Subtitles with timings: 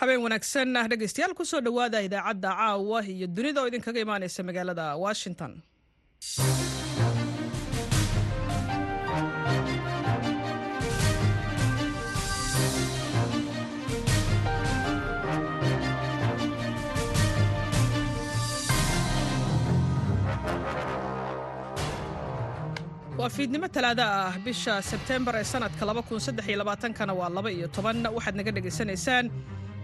[0.00, 0.74] habeen wanaagsan.
[0.90, 5.52] Dhegeystayaal ku soo dhowaada idaacadda caawa iyo dunida oo idinkaga imaaneysa magaalada washington.
[23.18, 24.32] Waa fiidnimo talaada ah.
[24.44, 25.84] Bisha sebteembar ee sanadka
[26.98, 27.98] kana waa laba iyo toban.
[28.16, 29.26] Waxaad naga dhegaysanaysaan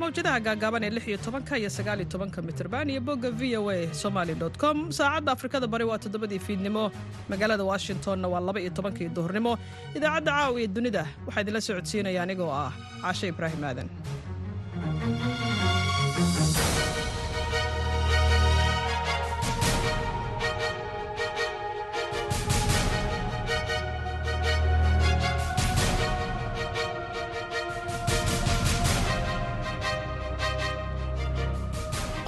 [0.01, 3.71] mawjadaha gaagaaban ee lix iyo tobanka iyo sagaal iyo tobanka mitrban iyo bogga v o
[3.75, 4.77] a somaali com.
[4.99, 6.85] Saacadda afrikada bari waa toddobadii fiidnimo
[7.31, 9.53] magaalada washingtonna waa laba iyo tobankii duhurnimo.
[9.97, 12.73] Idaacadda caawa iyo dunida waxaa idinla socodsiinaya anigoo ah
[13.03, 13.89] caashe ibraahim aadan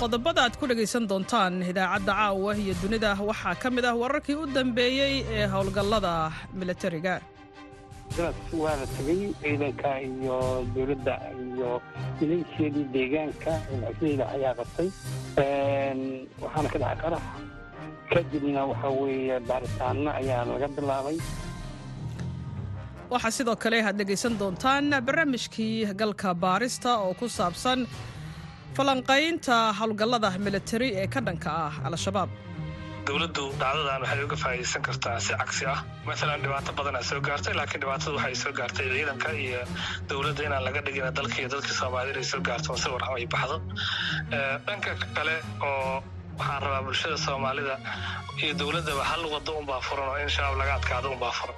[0.01, 3.11] qodobada aad ku dhegaysan doontaan idaacadda caawa iyo dunida.
[3.29, 6.15] Waxaa ka mid ah wararkii u dambeeyey ee howlgallada
[6.59, 7.15] milatariga.
[8.63, 10.37] Waa la tegay ciidanka iyo
[10.75, 11.15] dowladda
[11.47, 11.71] iyo
[12.21, 14.89] milaysyadii deegaanka madaxweyda ayaa qabtay.
[16.43, 17.25] Waxaana ka dhacay qarax
[18.13, 21.19] kadibna waxa weeye baaritaano ayaa laga bilaabay.
[23.13, 27.81] Waxaa sidoo kale aad dhegaysan doontaan barnaamijkii galka baarista oo ku saabsan
[28.79, 32.31] falanqaynta howlgallada militari ee ka dhanka ah al-shabaab.
[33.09, 35.79] Dowladdu dhacdadan waxay uga faa'idaysan kartaa si cagsi ah.
[36.09, 39.61] Maalan dhibaato badanaa soo gaartay laakiin dhibaatadu waxay soo gaartay ciidanka iyo
[40.11, 43.57] dowladda inaan laga dhigin dalka iyo dadka soomaalida inay soo gaarto si war ay baxdo.
[44.67, 45.35] Dhanka kale
[45.69, 46.03] oo
[46.41, 47.75] waxaan rabaa bulshada soomaalida
[48.43, 51.57] iyo dowladdaba hal waddo unbaa furan oo in shabaab laga adkaado unbaa furan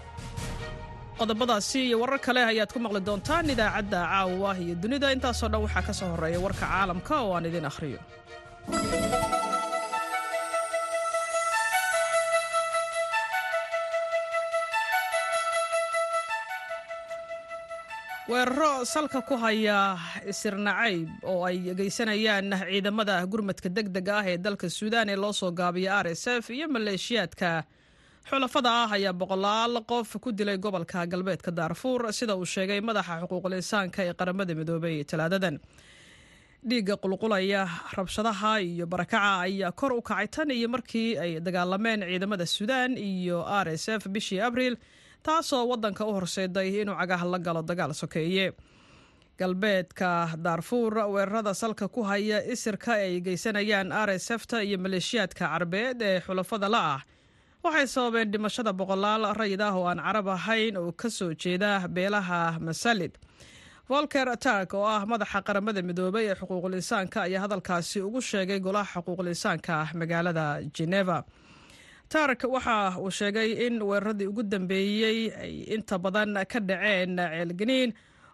[1.20, 5.12] qodobadaasi iyo warar kale ayaad ku maqli doontaan idaacadda caawa iyo dunida.
[5.16, 8.00] Intaasoo dhan waxaa ka soo horreeya warka caalamka oo aan idin akhriyo.
[18.30, 19.98] Weeraro salka ku haya
[20.30, 25.50] isirnacayb oo ay geysanayaan ciidamada gurmadka deg dega ah ee dalka suudaan ee loo soo
[25.50, 27.50] gaabiya r s f iyo maleeshiyaadka
[28.30, 33.54] xulafada ah ayaa boqolaal qof ku dilay gobolka galbeedka daarfuur sida uu sheegay madaxa xuquuqul
[33.60, 35.56] insaanka ee qaramada midoobay talaadadan
[36.70, 37.62] dhiigga qulqulaya
[37.98, 43.38] rabshadaha iyo barakaca ayaa kor u kacay tan iyo markii ay dagaalameen ciidamada suudaan iyo
[43.64, 44.76] r s f bishii abriil
[45.26, 48.46] taasoo waddanka u horseeday inuu cagaha la galo dagaal sokeeye.
[49.40, 50.10] Galbeedka
[50.44, 56.02] daarfuur weerarada salka ku haya isirka ay geysanayaan r s f ta iyo maleeshiyaadka carabeed
[56.02, 57.00] ee xulafada la ah
[57.64, 62.40] waxay sababeen dhimashada boqolaal rayid ah oo aan carab ahayn oo ka soo jeeda beelaha
[62.66, 63.12] masalid
[63.88, 68.90] volker tark oo ah madaxa qaramada midoobay ee xuquuqul insaanka ayaa hadalkaasi ugu sheegay golaha
[69.00, 71.18] xuquuqul insaanka magaalada geneva.
[72.12, 77.90] Tark waxa uu sheegay in weeraradii ugu dambeeyey ay inta badan ka dhaceen ceelganiin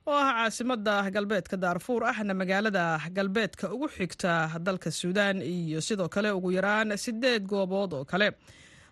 [0.06, 2.84] oo ah caasimada galbeedka daarfuur ahna magaalada
[3.16, 4.32] galbeedka ugu xigta
[4.66, 8.28] dalka suudaan iyo sidoo kale ugu yaraan sideed goobood oo kale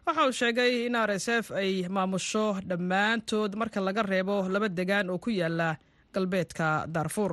[0.07, 5.11] waxa uu sheegay in r s f ay maamusho dhammaantood marka laga reebo laba degaan
[5.11, 5.69] oo ku yaalla
[6.15, 7.33] galbeedka daarfuur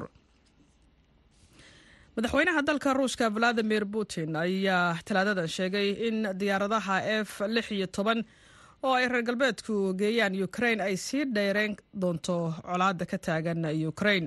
[2.15, 6.95] madaxweynaha dalka ruushka valadimir putin ayaa talaadadan sheegay in diyaaradaha
[7.27, 8.19] f lix iyo toban
[8.83, 13.61] oo ay reer galbeedku geeyaan ukrain ay sii dheereen doonto colaada ka taagan
[13.91, 14.25] ukrain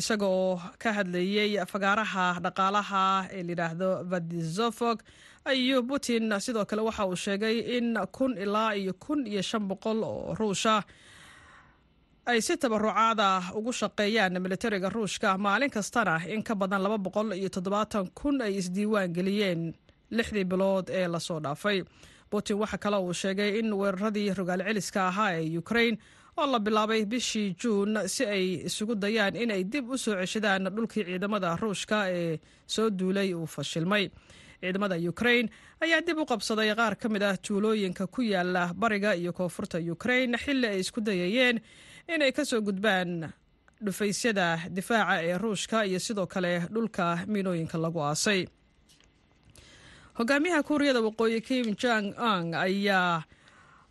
[0.00, 3.02] isaga oo ka hadlayey fagaaraha dhaqaalaha
[3.36, 4.98] ee layidhaahdo vadizofog
[5.50, 9.98] ayuu putin sidoo kale waxa uu sheegay in kun ilaa iyo kun iyo shan boqol
[10.04, 10.82] oo ruusha
[12.30, 15.38] ay si tabarucaada ugu shaqeeyaan militariga ruushka.
[15.38, 19.62] Maalin kastana in ka badan laba boqol iyo toddobaatan kun ay isdiiwaan geliyeen
[20.10, 21.78] lixdii bilood ee la soo dhaafay.
[22.30, 25.94] Putin waxa kale uu sheegay in weeraradii rogaal celiska ahaa ee ukrain
[26.36, 30.64] oo la bilaabay bishii juun si ay isugu dayaan in ay dib u soo ceshadaan
[30.74, 34.10] dhulkii ciidamada ruushka ee soo duulay uu fashilmay
[34.60, 35.46] ciidamada ukrain
[35.84, 40.36] ayaa dib u qabsaday qaar ka mid ah tuulooyinka ku yaalla bariga iyo koonfurta ukrain
[40.44, 41.60] xilli ay isku dayayeen
[42.14, 43.32] inay ka soo gudbaan
[43.84, 48.46] dhufaysyada difaaca ee ruushka iyo sidoo kale dhulka miinooyinka lagu aasay.
[50.18, 53.22] Hogaamiyaha kuuriyada waqooyi kim jong ang ayaa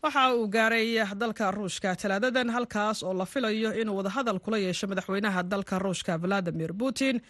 [0.04, 5.44] waxa uu gaaray dalka ruushka talaadadan halkaas oo la filayo inuu wadahadal kula yeesho madaxweynaha
[5.44, 7.22] dalka ruushka valadimir putin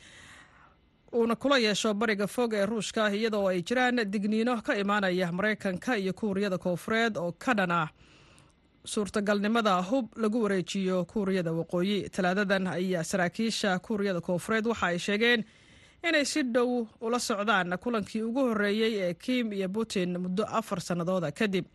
[1.13, 6.13] uuna kula yeesho bariga fog ee ruushka iyadoo ay jiraan digniino ka imaanaya maraykanka iyo
[6.13, 7.87] kuuriyada koofureed oo ka dhan ah
[8.85, 12.09] suurtagalnimada hub lagu wareejiyo kuuriyada waqooyi.
[12.09, 15.43] Talaadadan ayaa saraakiisha kuuriyada koofureed waxa ay sheegeen
[16.07, 21.31] inay si dhow ula socdaan kulankii ugu horreeyey ee kim iyo putin muddo afar sannadooda
[21.31, 21.65] kadib.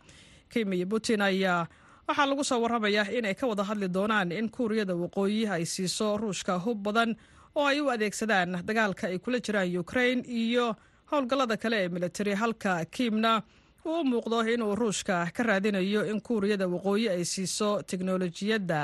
[0.49, 1.67] Kim iyo putin ayaa
[2.07, 6.59] waxaa lagu soo warramayaa inay ka wada hadli doonaan in kuuriyada waqooyi ay siiso ruushka
[6.59, 7.15] hub badan
[7.55, 10.75] oo ay u adeegsadaan dagaalka ay kula jiraan ukrain iyo
[11.11, 13.41] howlgallada kale ee militari halka kiimna
[13.85, 18.79] uu u muuqdo inuu ruushka ka raadinayo in kuuriyada waqooyi ay siiso teknolojiyadda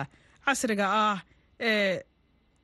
[0.46, 1.18] casriga ah
[1.60, 2.04] ee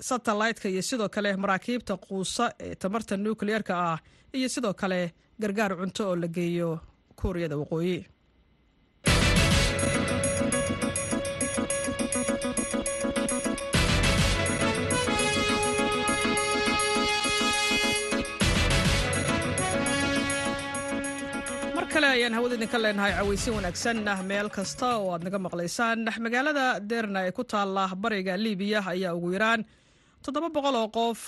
[0.10, 3.98] satellaytka iyo sidoo kale maraakiibta quusa ee tamarta nukliyeerka ah
[4.38, 6.80] iyo sidoo kale gargaar cunto oo la geeyo
[7.20, 8.06] kuuriyada waqooyi
[22.14, 23.98] ayaan hawada idinka leenahay cawaysin wanaagsan.
[24.30, 26.00] Meel kasta oo aad naga maqlaysaan.
[26.26, 29.62] Magaalada derna ee ku taalla bariga libiya ayaa ugu yaraan
[30.24, 31.20] toddoba boqol oo qof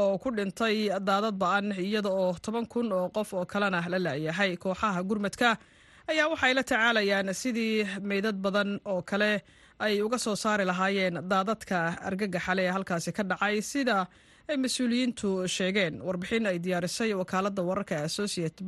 [0.00, 0.76] oo ku dhintay
[1.08, 5.48] daadad ba'an iyada oo toban kun oo qof oo kalena la la'yahay kooxaha gurmadka
[6.10, 9.32] ayaa waxay la tacaalayaan sidii meydad badan oo kale
[9.84, 11.78] ay uga soo saari lahaayeen daadadka
[12.08, 13.96] argagaxale ee halkaasi ka dhacay sida
[14.50, 18.08] ay mas'uuliyiintu sheegeen warbixin ay diyaarisay wakaaladda wararka ee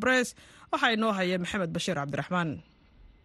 [0.03, 0.29] press.
[0.73, 2.51] Waxaa inoo haya maxamed bashiir cabdiraxmaan.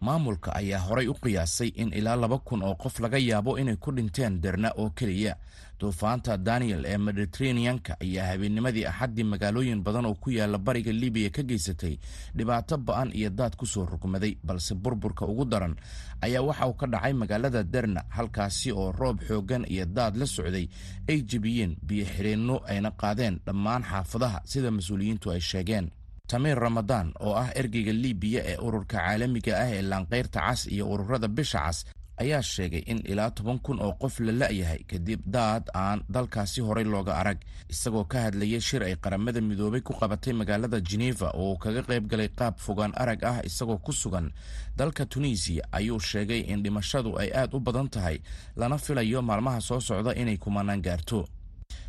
[0.06, 3.89] Maamulka ayaa horay u qiyaasay in ilaa laba kun oo qof laga yaabo inay ku
[3.92, 5.33] dhinteen derna oo keliya
[5.79, 11.44] duufaanta daniel ee mediteraneanka ayaa habeennimadii axaddii magaalooyin badan oo ku yaalla bariga libiya ka
[11.44, 11.97] geysatay
[12.38, 15.75] dhibaato ba'an iyo daad ku soo rugmaday balse burburka ugu daran
[16.21, 20.65] ayaa waxa uu ka dhacay magaalada derna halkaasi oo roob xooggan iyo daad la socday
[21.09, 25.88] ay jebiyeen biyo xidheenno ayna qaadeen dhammaan xaafadaha sida mas'uuliyiintu ay sheegeen.
[26.27, 31.27] Tamiir ramadaan oo ah ergeyga libiya ee ururka caalamiga ah ee laanqayrta cas iyo ururada
[31.27, 31.77] bisha cas
[32.17, 36.83] ayaa sheegay in ilaa toban kun oo qof la la'yahay kadib daad aan dalkaasi horey
[36.83, 37.37] looga arag
[37.69, 42.29] isagoo ka hadlayay shir ay qaramada midoobay ku qabatay magaalada geneva oo kaga qayb galay
[42.39, 44.31] qaab fogaan arag ah isagoo ku sugan
[44.77, 48.17] dalka tunisiya ayuu sheegay in dhimashadu ay aad u badan tahay
[48.55, 51.19] lana filayo maalmaha soo socda inay kumanaan gaarto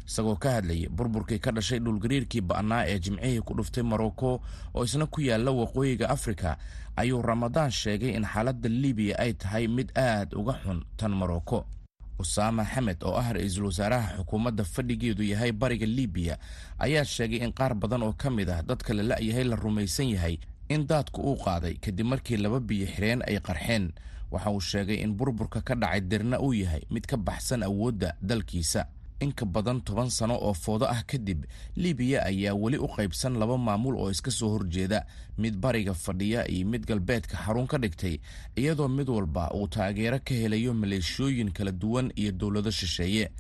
[0.09, 4.41] isagoo ka hadlayay burburkii ka dhashay dhulgariirkii ba'naa ee jimcihii ku dhuftay morocco
[4.75, 6.57] oo isna ku yaalla waqooyiga afrika
[6.97, 11.67] ayuu ramadaan sheegay in xaaladda libiya ay tahay mid aad uga xun tan morocco
[12.19, 16.39] usaama xamed oo ah ra'iisul wasaaraha xukuumadda fadhigeedu yahay bariga libiya
[16.79, 20.39] ayaa sheegay in qaar badan oo ka mid ah dadka la la'yahay la rumaysan yahay
[20.69, 23.93] in daadku uu qaaday kadib markii laba biyo xireen ay qarxeen.
[24.31, 28.85] Waxa uu sheegay in burburka ka dhacay dirna uu yahay mid ka baxsan awoodda dalkiisa
[29.21, 31.45] in ka badan toban sano oo foodo ah kadib
[31.77, 35.07] libiya ayaa weli u qaybsan laba maamul oo iska soo horjeeda.
[35.39, 38.21] Mid bariga fadhiya iyo mid galbeedka xarun ka dhigtay
[38.57, 43.31] iyadoo mid walba uu taageero ka helayo maleeshiyooyin kala duwan iyo dowlado shisheeye.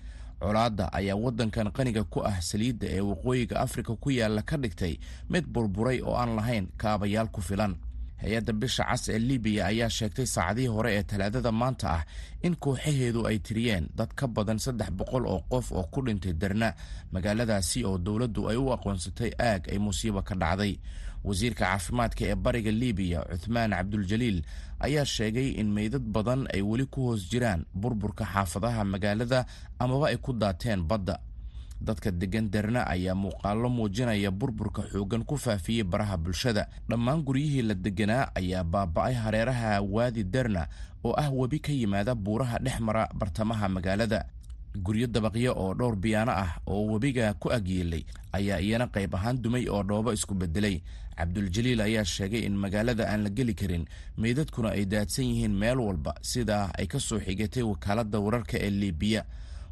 [0.40, 4.98] Colaadda ayaa waddankan qaniga ku ah saliidda ee waqooyiga afrika ku yaalla ka dhigtay
[5.30, 7.74] mid burburay oo aan lahayn kaabayaal ku filan
[8.22, 12.02] hay'adda bisha cas ee libiya ayaa sheegtay saacadihii hore ee talaadada maanta ah
[12.46, 16.68] in kooxaheedu ay tiriyeen dad ka badan saddex boqol oo qof oo ku dhintay derna
[17.14, 20.74] magaaladaasi oo dowladdu ay u aqoonsatay aag ay musiibo ka dhacday.
[21.26, 24.38] Wasiirka caafimaadka ee bariga libiya cuthmaan cabduljaliil
[24.86, 29.40] ayaa sheegay in meydad badan ay weli ku hoos jiraan burburka xaafadaha magaalada
[29.82, 31.14] amaba ay ku daateen badda
[31.80, 36.68] dadka degan derna ayaa muuqaallo muujinaya burburka xooggan ku faafiyey baraha bulshada.
[36.88, 40.68] Dhammaan guryihii la deganaa ayaa baaba'ay hareeraha waadi derna
[41.04, 44.26] oo ah webi ka yimaada buuraha dhex mara bartamaha magaalada.
[44.78, 49.64] Guryo dabaqyo oo dhowr biyaano ah oo webiga ku agyeelay ayaa iyana qayb ahaan dumay
[49.68, 50.82] oo dhoobo isku bedelay
[51.18, 56.14] cabduljaliil ayaa sheegay in magaalada aan la geli karin meydadkuna ay daadsan yihiin meel walba
[56.22, 59.24] sidaa ay ka soo xigatay wakaaladda wararka ee libiya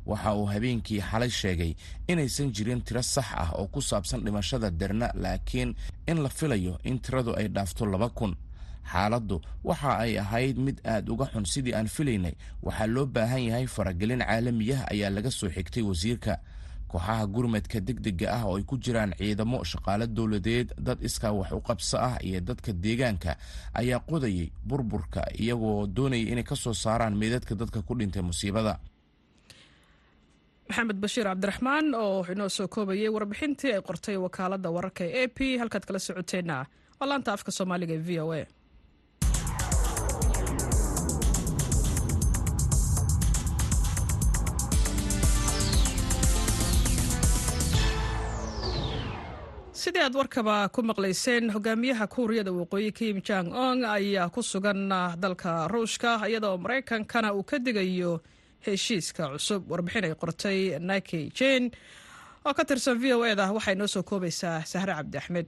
[0.06, 1.74] waxa uu habeenkii xalay sheegay
[2.08, 5.74] inaysan jirin tiro sax ah oo ku saabsan dhimashada derna laakiin
[6.06, 8.34] in la filayo in tiradu ay dhaafto laba kun.
[8.92, 12.34] Xaaladdu waxa ay ahayd mid aad uga xun sidii aan filaynay.
[12.62, 16.38] Waxaa loo baahan yahay faragelin caalamiyah ayaa laga soo xigtay wasiirka.
[16.86, 21.60] Kooxaha gurmadka degdega ah oo ay ku jiraan ciidamo shaqaale dowladeed dad iskaa wax u
[21.60, 23.34] qabso ah iyo dadka deegaanka
[23.74, 28.78] ayaa qodayay burburka iyagoo doonayay inay ka soo saaraan meydadka dadka ku dhintay musiibada
[30.68, 35.38] maxamed bashiir cabdiraxmaan oo inoo soo koobayay warbixintii ay qortay wakaaladda wararka ee a p.
[35.60, 36.56] Halkaad kala socoteenna
[37.00, 38.42] waa afka soomaaliga ee v o a.
[49.76, 54.88] Sidii aad warkaba ku maqlayseen hogaamiyaha kuuriyada waqooyi kim jang ong ayaa ku sugan
[55.22, 58.20] dalka ruushka iyadoo maraykankana uu ka digayo
[58.74, 60.58] heshiiska cusub warbixin ay qortay
[60.90, 61.64] nike jen
[62.46, 65.46] oo ka tirsan v o eda waxay noo soo koobaysaa sahre cabdi axmed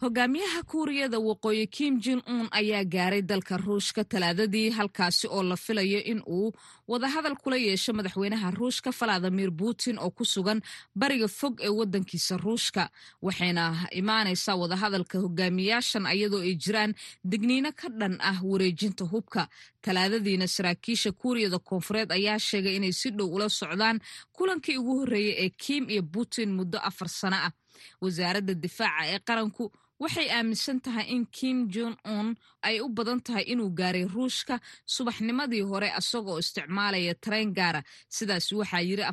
[0.00, 5.98] hogaamiyaha kuuriyada waqooyi kim jin un ayaa gaaray dalka ruushka talaadadii halkaasi oo la filayo
[6.04, 6.52] in uu
[6.88, 10.62] wadahadal kula yeesho madaxweynaha ruushka valadimir putin oo ku sugan
[10.94, 12.90] bariga fog ee wadankiisa ruushka
[13.22, 19.48] waxayna imaanaysaa wadahadalka hogaamiyaashan ayadoo ay jiraan digniino ka dhan ah wareejinta hubka.
[19.82, 23.98] Talaadadiina saraakiisha kuuriyada koonfureed ayaa sheegay inay si dhow ula socdaan
[24.32, 27.52] kulankii ugu horreeyey ee kim iyo putin muddo afar sano ah.
[28.00, 29.64] Wasaaradda difaaca ee qaranku
[30.02, 32.28] waxay aaminsan tahay in kim jon un
[32.68, 34.54] ay u badan tahay inuu gaaray ruushka
[34.94, 37.80] subaxnimadii hore isagoo isticmaalaya tareen gaara.
[38.16, 39.04] Sidaas waxaa yiri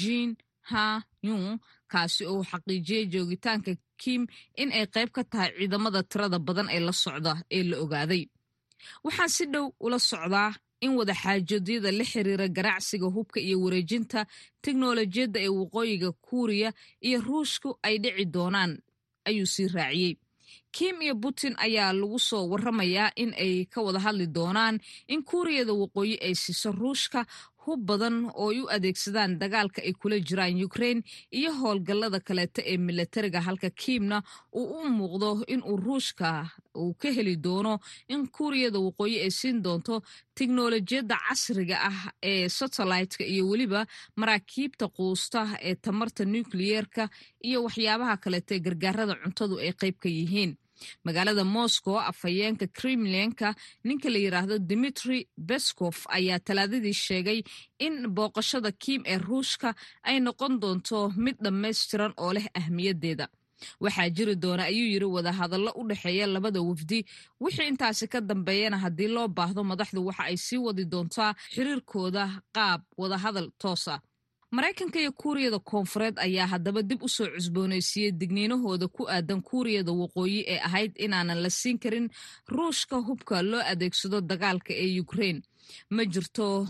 [0.00, 0.28] jin
[0.70, 0.84] ha
[1.28, 1.46] yung
[1.92, 3.72] kaasi oo xaqiijiyey joogitaanka
[4.02, 4.22] kim
[4.62, 8.22] in ay qayb ka tahay ciidamada tirada badan ee la socda ee la ogaaday.
[9.04, 10.50] Waxaan si dhow ula socdaa
[10.84, 14.20] in wadaxaajoodyada la xiriira ganacsiga hubka iyo wareejinta
[14.64, 16.70] teknolojiyadda ee waqooyiga kuuriya
[17.06, 18.72] iyo ruushku ay dhici doonaan
[19.28, 20.14] ayuu sii raaciyey.
[20.72, 25.72] Kim iyo putin ayaa lagu soo waramayaa in ay ka wada hadli doonaan in kuuriyada
[25.72, 27.26] waqooyi ay siiso ruushka
[27.70, 31.02] hub badan oo ay u adeegsadaan dagaalka ay kula jiraan ukraine
[31.38, 34.18] iyo howlgallada kaleeto ee milatariga halka kiimna
[34.60, 36.28] uu u muuqdo inuu ruushka
[36.82, 37.74] uu ka heli doono
[38.14, 39.94] in kuuriyada waqooyi ay siin doonto
[40.38, 42.00] teknolojiyadda casriga ah
[42.30, 43.80] ee satellite-ka iyo weliba
[44.20, 47.02] maraakiibta quusta ee tamarta nukliyeerka
[47.48, 50.52] iyo waxyaabaha kaleeto ee gargaarada cuntadu ay qayb ka yihiin
[51.06, 53.48] magaalada moscow afhayeenka kremlinka
[53.86, 55.18] ninka la yiraahdo dimitri
[55.48, 57.40] beskov ayaa talaadadii sheegay
[57.86, 59.68] in booqashada kiim ee ruushka
[60.08, 63.26] ay noqon doonto mid dhammaystiran oo leh ahmiyaddeeda
[63.84, 66.98] waxaa jiri doona ayuu yiri wadahadallo u dhexeeya labada wafdi
[67.42, 72.22] wixii intaasi ka dambeeyana haddii loo baahdo madaxdu waxa ay sii wadi doontaa xiriirkooda
[72.56, 73.94] qaab wadahadal toosa
[74.50, 80.40] maraykanka iyo kuuriyada koonfureed ayaa haddaba dib u soo cusboonaysiiyey digniinahooda ku aadan kuuriyada waqooyi
[80.52, 82.10] ee ahayd inaanan la siin karin
[82.48, 85.40] ruushka hubka loo adeegsado dagaalka ee ukraine.
[85.90, 86.66] Ma jirto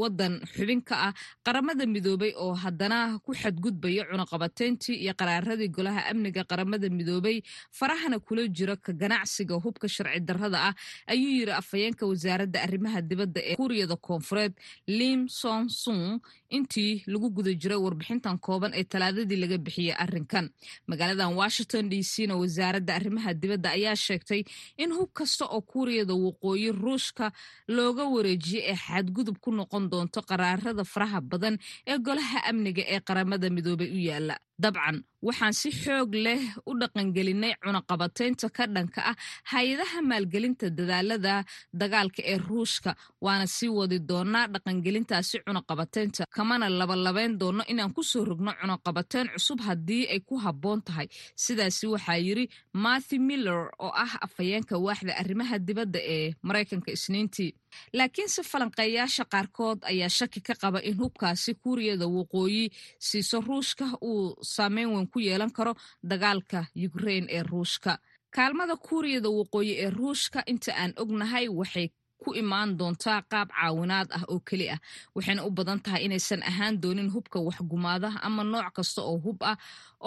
[0.00, 1.12] wadan xubin ka ah
[1.46, 7.36] qaramada midoobay oo haddana ku xadgudbaya cunaqabateyntii iyo qaraaradii golaha amniga qaramada midoobay
[7.78, 10.74] farahana kula jira ka ganacsiga hubka sharci darrada ah
[11.12, 14.52] ayuu yiri afhayeenka wasaaradda arrimaha dibadda ee kuuriyada koonfureed
[14.98, 16.20] lim son sung
[16.56, 20.46] intii lagu guda jiray warbixintan kooban ee talaadadii laga bixiyey arrinkan.
[20.90, 24.40] Magaaladan washington d c na wasaaradda arrimaha dibadda ayaa sheegtay
[24.82, 27.32] in hub kasta oo kuuriyada waqooyi ruushka
[27.76, 31.54] looga wareejiyey ee xadgudub ku noqon doonto qaraarada faraha badan
[31.92, 37.52] ee golaha amniga ee qaramada midoobay u yaalla dabcan waxaan si xoog leh u dhaqangelinay
[37.62, 39.16] cunaqabateynta ka dhanka ah
[39.52, 41.34] hay'adaha maalgelinta dadaalada
[41.80, 42.90] dagaalka ee ruushka.
[43.24, 49.58] Waana sii wadi doonaa dhaqangelintaasi cunaqabateynta kamana labalabeyn doono inaan ku soo rogno cunaqabateyn cusub
[49.66, 51.06] haddii ay ku habboon tahay.
[51.44, 52.44] Sidaasi waxaa yiri
[52.84, 57.50] matthew miller oo ah afhayeenka waaxda arrimaha dibadda ee maraykanka isniintii.
[57.98, 62.64] Laakiinse falanqeeyaasha qaarkood ayaa shaki ka qaba in hubkaasi kuuriyada waqooyi
[63.08, 65.72] siiso ruushka uu saameyn weyn ku yeelan karo
[66.10, 67.92] dagaalka ukraine ee ruushka.
[68.36, 71.88] Kaalmada kuuriyada waqooyi ee ruushka inta aan ognahay waxay
[72.22, 74.78] ku imaan doontaa qaab caawinaad ah oo keli ah
[75.14, 79.56] waxayna u badan tahay inaysan ahaan doonin hubka waxgumaada ama nooc kasta oo hub ah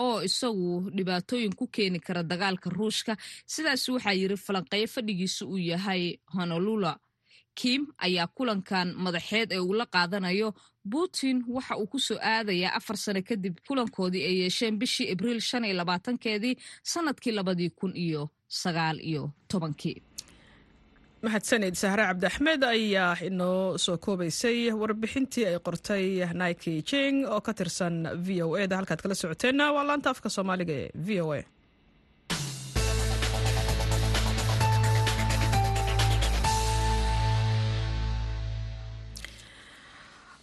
[0.03, 3.13] oo isagu dhibaatooyin ku keeni kara dagaalka ruushka.
[3.53, 6.03] Sidaas waxaa yiri falanqeeyo fadhigiisu uu yahay
[6.35, 6.91] honolula
[7.61, 10.49] kim ayaa kulankan madaxeed ee uu la qaadanayo
[10.91, 11.37] putin.
[11.55, 15.75] Waxa uu ku soo aadayaa afar sano kadib kulankoodii ay yeesheen bishii abriil shan iyo
[15.81, 16.55] labaatankeedii
[16.91, 18.23] sannadkii labadii kun iyo
[18.61, 19.97] sagaal iyo tobankii.
[21.25, 26.05] Mahadsanid sahre cabdi axmed ayaa inoo soo koobaysay warbixintii ay qortay
[26.41, 27.95] nike jing oo ka tirsan
[28.25, 31.41] v o e da halkaad kala socoteenna waa laanta afka soomaaliga ee v o a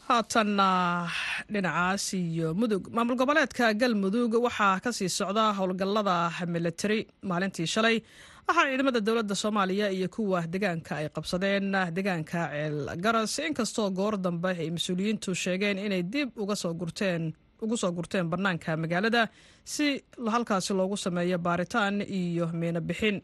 [0.09, 1.09] haatanna
[1.52, 2.88] dhinacaas iyo mudug.
[2.94, 6.16] Maamul goboleedka galmudug waxaa ka sii socda howlgallada
[6.47, 7.97] militari maalintii shalay
[8.49, 11.73] waxaa ciidamada dowladda soomaaliya iyo kuwa degaanka ay qabsadeen.
[11.97, 17.32] Degaanka ceel garas inkastoo goor dambe ay mas'uuliyiintu sheegeen inay dib uga soo gurteen
[17.62, 19.28] ugu soo gurteen bannaanka magaalada
[19.64, 20.02] si
[20.35, 23.23] halkaasi loogu sameeyo baaritaan iyo miino bixin.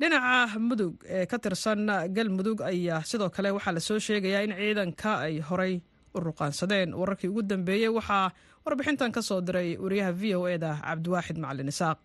[0.00, 5.10] Dhinaca mudug ee ka tirsan galmudug ayaa sidoo kale waxaa la soo sheegayaa in ciidanka
[5.26, 5.74] ay horay
[6.14, 6.94] u ruqaansadeen.
[6.94, 8.32] Wararkii ugu dambeeyey waxaa
[8.64, 11.98] warbixintan ka soo diray wariyaha v o e da cabdiwaaxid macalin isaaq.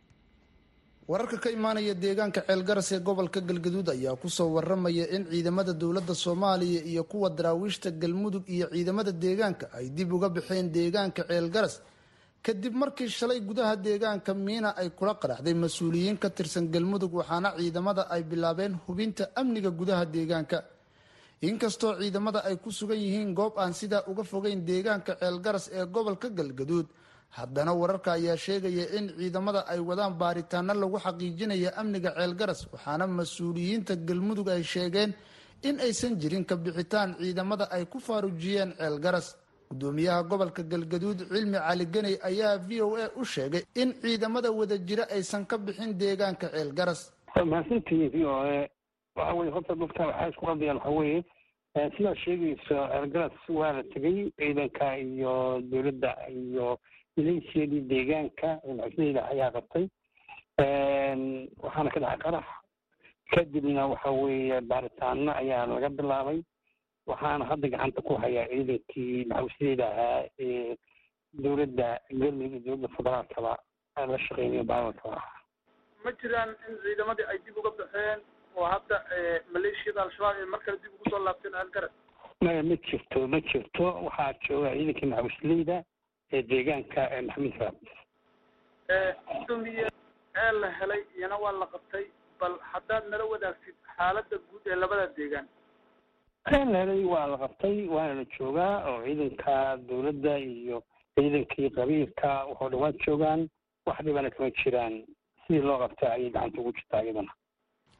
[1.09, 6.13] Wararka ka imaanaya deegaanka ceelgaras ee gobolka galgaduud ayaa ku soo waramaya in ciidamada dowladda
[6.15, 11.81] soomaaliya iyo kuwa daraawiishta galmudug iyo ciidamada deegaanka ay dib uga baxeen deegaanka ceelgaras
[12.45, 18.05] kadib markii shalay gudaha deegaanka miina ay kula qaraxday mas'uuliyiin ka tirsan galmudug waxaana ciidamada
[18.13, 20.57] ay bilaabeen hubinta amniga gudaha deegaanka
[21.41, 26.29] inkastoo ciidamada ay ku sugan yihiin goob aan sidaa uga fogeyn deegaanka ceelgaras ee gobolka
[26.29, 26.87] galgaduud
[27.37, 33.93] haddana wararka ayaa sheegaya in ciidamada ay wadaan baaritaano lagu xaqiijinaya amniga ceelgaras waxaana mas'uuliyiinta
[34.07, 35.13] galmudug ay sheegeen
[35.67, 39.27] in aysan jirin ka bixitaan ciidamada ay ku faarujiyeen ceelgaras
[39.71, 44.75] gudoomiyaha gobolka galgaduud cilmi cali ganey ayaa v o a u sheegay in ciidamada wada
[44.87, 47.01] jira aysan ka bixin deegaanka ceelgaras
[47.51, 48.67] mahadsantihiin v o a
[49.19, 51.19] waxa weye horta dadka waxaa isku qadayaan waxa weeye
[51.97, 55.33] sidaa sheegayso ceelgaras waa la tegay ciidanka iyo
[55.71, 56.67] dowladda iyo
[57.17, 58.49] milaysiadii deegaanka
[58.79, 59.85] maxsudeyda ayaa qabtay
[61.63, 62.45] waxaana ka dhacay qarax
[63.33, 66.39] kadibna waxa weeye baaritaano ayaa laga bilaabay
[67.09, 70.75] waxaana hadda gacanta ku hayaa ciidankii maxawsideeda ahaa ee
[71.43, 71.87] dowladda
[72.19, 73.53] galmudug iyo dowladda federaalkaba
[74.11, 75.25] la shaqeynayo baalalka ah
[76.03, 78.19] ma jiraan in ciidamadii ay dib uga baxeen
[78.55, 78.97] oo hadda
[79.53, 81.91] maleeshiyada al-shabaab ay mar kale dib ugu soo laabteen algaras
[82.41, 83.83] maya ma jirto ma jirto.
[84.05, 85.77] Waxaa jooga ciidankii maxawsleyda
[86.33, 87.93] ee deegaanka maxamed faabis
[89.39, 89.87] gudoomiye
[90.43, 92.05] ee la helay iyana waa la qabtay
[92.39, 95.47] bal haddaad nala wadaagtid xaaladda guud ee labada deegaan.
[96.53, 100.83] Ee la helay waa la qabtay waana la joogaa oo ciidanka dowladda iyo
[101.15, 103.41] ciidankii qabiilka waxoo dhawaan joogaan
[103.85, 104.95] wax dhibana kama jiraan.
[105.47, 107.31] Sidii loo qabtay ayay gacanta ugu jirtaa iyadana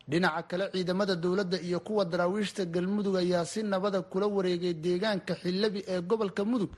[0.10, 5.82] dhinaca kale ciidamada dowladda iyo kuwa daraawiishta galmudug ayaa si nabada kula wareegay deegaanka xillabi
[5.88, 6.72] ee gobolka mudug.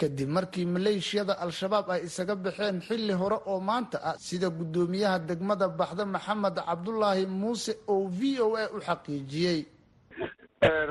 [0.00, 5.68] Kadib markii maleeshiyada al-shabaab ay isaga baxeen xilli hore oo maanta ah sida guddoomiyaha degmada
[5.68, 9.60] baxda maxamed cabdulaahi muuse oo v o a u xaqiijiyey.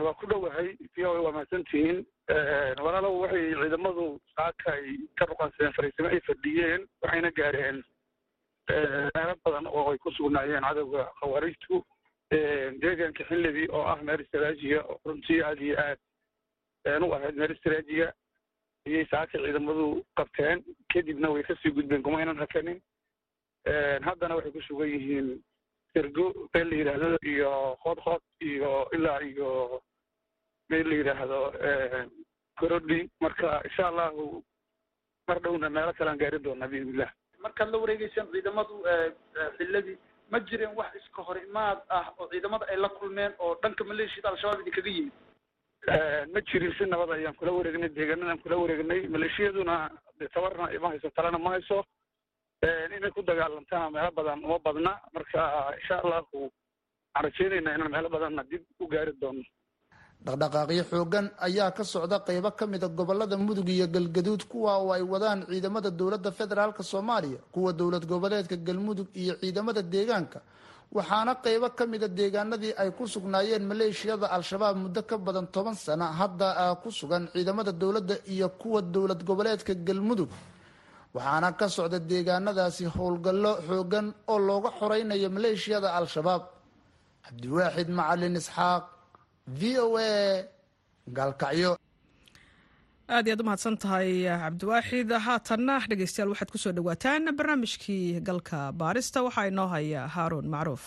[0.05, 1.97] Waa ku dhowahay v o a waa mahadsantihiin
[2.85, 4.85] walaalow waxay ciidamadu saaka ay
[5.17, 7.77] ka ruqansadeen fariisimo ay fadhiyeen waxayna gaareen
[8.69, 11.83] meelo badan oo ay ku sugnaayeen cadowga khawaarijtu
[12.81, 15.99] deegaanka xillebi oo ah meel istraajiya oo runtii aada iyo aad.
[17.05, 18.13] U ahayd meel istraajiya
[18.87, 20.63] ayay saaka ciidamadu qabteen.
[20.93, 22.81] Kadibna way ka sii gudbeen kuma aynan hakanin.
[24.05, 25.29] Haddana waxay ku sugan yihiin
[25.95, 27.51] ergo meel la yidhaahdo iyo
[27.83, 29.81] khoodkhood iyo ilaa iyo
[30.69, 31.39] meel la yidhaahdo
[32.59, 34.43] korodhi marka insha allahu
[35.27, 37.11] mar dhowna meelo kalean gaarin doonaa biidnillah
[37.45, 38.75] markaad la wareegeysaan ciidamadu
[39.57, 39.97] xilladii
[40.31, 44.29] ma jireen wax iska hor imaad ah oo ciidamada ay la kulmeen oo dhanka maleeshiyada
[44.33, 45.13] al-shabaab idinkaga yimid?
[46.33, 49.01] Ma jirin si nabad ayaan kula wareegnay deegaanadaan kula wareegnay.
[49.15, 49.75] Maleeshiyaduna
[50.33, 51.77] tabarna ima hayso talena ma hayso.
[52.97, 54.93] Inay ku dagaalantana meelo badan uma badna.
[55.13, 55.41] Marka
[55.79, 59.43] insha allahu waxaan rajeynaynaa inaan meelo badanna dib u gaari doono
[60.25, 65.01] dhaqdhaqaaqyo xoogan ayaa ka socda qeybo ka mida gobollada mudug iyo galgaduud kuwa oo ay
[65.13, 70.39] wadaan ciidamada dowladda federaalk soomaaliya kuwa dowlad goboleedka galmudug iyo ciidamada deegaanka.
[70.95, 76.05] Waxaana qeybo ka mida deegaanadii ay ku sugnaayeen maleeshiyada al-shabaab muddo ka badan toban sano
[76.19, 76.47] hadda
[76.81, 80.29] ku sugan ciidamada dowladda iyo kuwa dowlad goboleedka galmudug.
[81.15, 86.43] Waxaana ka socda deegaanadaasi howlgallo xoogan oo looga xoreynayo maleeshiyada al-shabaab.
[87.25, 88.83] Cabdiwaaxid macalin isxaaq
[89.47, 90.09] v o a
[91.17, 91.71] gaalkacyo
[93.15, 94.09] aad iyaad u mahadsan tahay
[94.43, 100.83] cabdiwaaxid haatanna dhegeystayaal waxaad ku soo dhawaataan barnaamijkii galka baarista waxaa inoo haya haaruun macruuf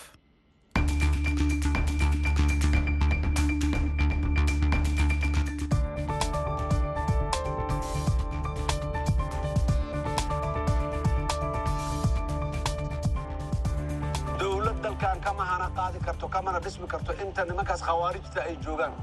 [15.19, 18.93] dalkan kama hana qaadi karto kamana dhismi karto inta nimankaas khawaarijta ay joogaan.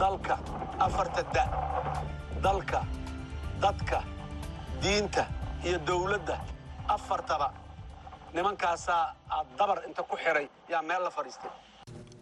[0.00, 0.38] Dalka
[0.78, 1.44] afarta da.
[2.42, 2.80] Dalka
[3.60, 4.02] dadka
[4.82, 5.24] diinta
[5.64, 6.36] iyo dowladda
[6.88, 7.52] afartaba.
[8.34, 11.50] Nimankaasaa aad dabar inta ku xiray yaa meel la fadhiistay.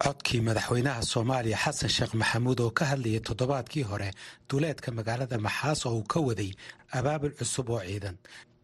[0.03, 4.11] Codkii madaxweynaha soomaaliya xasan sheekh maxamuud oo ka hadlayay toddobaadkii hore
[4.49, 6.51] duleedka magaalada maxaas oo uu ka waday
[6.97, 8.17] abaabul cusub oo ciidan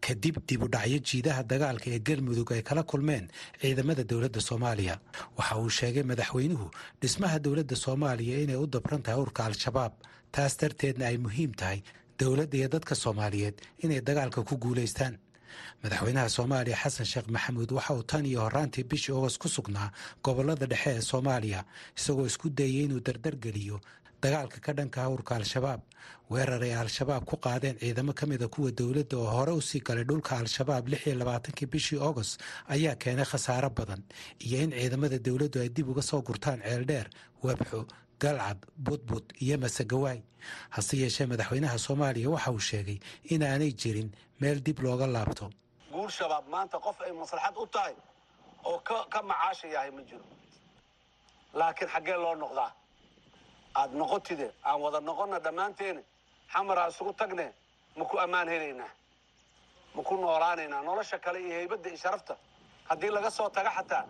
[0.06, 0.68] kadib dib u
[1.08, 3.24] jiidaha dagaalka ee galmudug ay kala kulmeen
[3.60, 4.94] ciidamada dowladda soomaaliya.
[5.38, 6.66] Waxa uu sheegay madaxweynuhu
[7.00, 9.92] dhismaha dowladda soomaaliya inay u dabran tahay urka al-shabaab.
[10.34, 11.82] Taas darteedna ay muhiim tahay
[12.18, 15.14] dowladda iyo dadka soomaaliyeed inay dagaalka ku guulaystaan
[15.82, 19.92] madaxweynaha soomaaliya xasan sheekh maxamuud waxa uu tan iyo horaantii bishii ogos ku sugnaa
[20.24, 21.60] gobollada dhexe ee soomaaliya
[21.98, 23.76] isagoo isku dayay inuu dardargeliyo
[24.22, 25.80] dagaalka ka dhanka hawrka al-shabaab
[26.30, 30.04] weerar ay al-shabaab ku qaadeen ciidamo ka mida kuwa dowladda oo hore u sii galay
[30.04, 30.88] dhulka al-shabaab
[31.20, 32.40] labaatankii bishii agost
[32.74, 34.02] ayaa keenay khasaaro badan
[34.46, 37.06] iyo in ciidamada dowladdu ay dib uga soo gurtaan ceeldheer
[37.44, 37.80] webxo
[38.22, 40.20] galcad budbud iyo masagawaay
[40.70, 42.98] hase yeeshee madaxweynaha soomaaliya waxa uu sheegay
[43.34, 45.50] inaanay jirin meel dib looga laabto.
[45.92, 47.94] Guul shabaab maanta qof ay maslaxad u tahay
[48.64, 48.78] oo
[49.12, 50.24] ka macaasha yahay ma jiro.
[51.58, 52.70] Laakiin xaggee loo noqdaa
[53.74, 56.00] aad noqotide aan wada noqonna dhammaanteena
[56.52, 57.52] xamaraa isugu tagne
[57.96, 58.90] ma ku ammaan helaynaa?
[59.94, 62.36] Ma ku noolaanaynaa nolosha kale iyo haybadda iyo sharafta.
[62.88, 64.04] Haddii laga soo taga xataa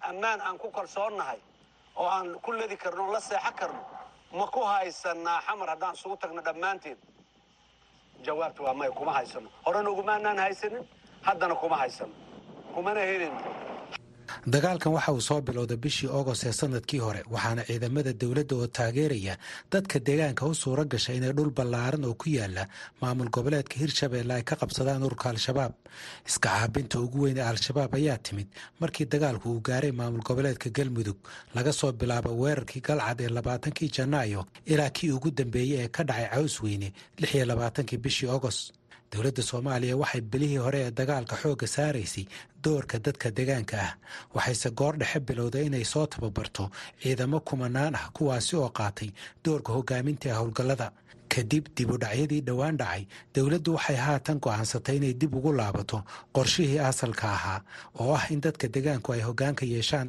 [0.00, 1.40] ammaan aan ku kalsoonnahay
[1.96, 3.82] oo aan ku ladi karno la seexo karno
[4.32, 6.98] ma ku haysanaa xamar haddaan isugu tagno dhammaanteen?
[8.24, 10.88] Jawaabta waa maya kuma haysano horena ugumaanaan haysanin
[11.22, 12.12] haddana kuma haysano
[12.74, 13.34] kumana helin
[14.46, 19.34] dagaalkan waxa uu soo bilowday bishii agost ee sannadkii hore waxaana ciidamada dowladda oo taageeraya
[19.72, 22.66] dadka deegaanka u suura gashay inay dhul ballaaran oo ku yaalla
[23.00, 25.72] maamul goboleedka hirshabeelle ay ka qabsadaan ururka al-shabaab.
[26.28, 28.48] Iska caabinta ugu weyn ee al-shabaab ayaa timid
[28.80, 31.18] markii dagaalku uu gaaray maamul goboleedka galmudug
[31.54, 36.28] laga soo bilaabo weerarkii galcad ee labaatankii janaayo ilaa kii ugu dambeeyey ee ka dhacay
[36.34, 36.88] caws weyne
[37.20, 38.72] lix iyo labaatankii bishii agost
[39.12, 42.24] dowladda soomaaliya waxay bilihii hore ee dagaalka xoogga saaraysay
[42.64, 43.92] doorka dadka deegaanka ah.
[44.34, 46.70] Waxayse goor dhexe bilowday inay soo tababarto
[47.02, 49.10] ciidamo kumanaan ah kuwaasi oo qaatay
[49.44, 50.88] doorka hogaaminta ee howlgallada.
[51.32, 53.02] Kadib dib u dhacyadii dhowaan dhacay
[53.34, 55.98] dowladdu waxay haatan go'aansatay inay dib ugu laabato
[56.34, 57.60] qorshihii asalka ahaa
[58.00, 60.08] oo ah in dadka deegaanku ay hoggaanka yeeshaan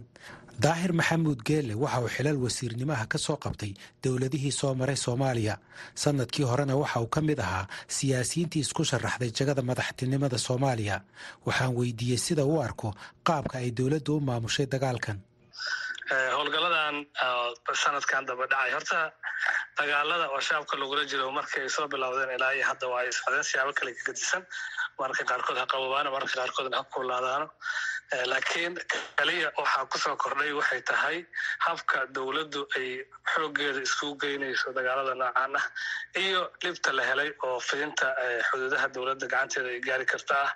[0.61, 5.55] daahir maxamuud geelle waxa uu xilal wasiirnimaha ka soo qabtay dowladihii soo maray soomaaliya.
[5.95, 11.01] Sanadkii horena waxa uu ka mid ahaa siyaasiyiintii isku sharaxday jagada madaxtinimada soomaaliya.
[11.45, 12.93] Waxaan weydiiyey sida u arko
[13.27, 15.17] qaabka ay dowladdu u maamushay dagaalkan.
[16.37, 16.95] Howlgaladan
[17.83, 18.71] sanadkan daba dhacay.
[18.75, 18.99] Horta
[19.79, 23.71] dagaalada oo shaabka lagula jiro markay soo bilowdeen ilaa iyo hadda waa ay socdeen siyaabo
[23.77, 24.43] kale ka gedisan
[24.99, 27.47] mararka qaarkood ha qabobaano mararka qaarkoodna ha kuulaadaano
[28.11, 28.75] laakiin
[29.17, 31.25] kaliya waxaa ku soo kordhay waxay tahay
[31.65, 33.01] habka dowladdu ay
[33.33, 35.65] xooggeeda iskugu geynayso dagaalada noocan ah
[36.23, 38.07] iyo dhibta la helay oo fidinta
[38.49, 40.51] xuduudaha dowladda gacanteeda ay gaari karta ah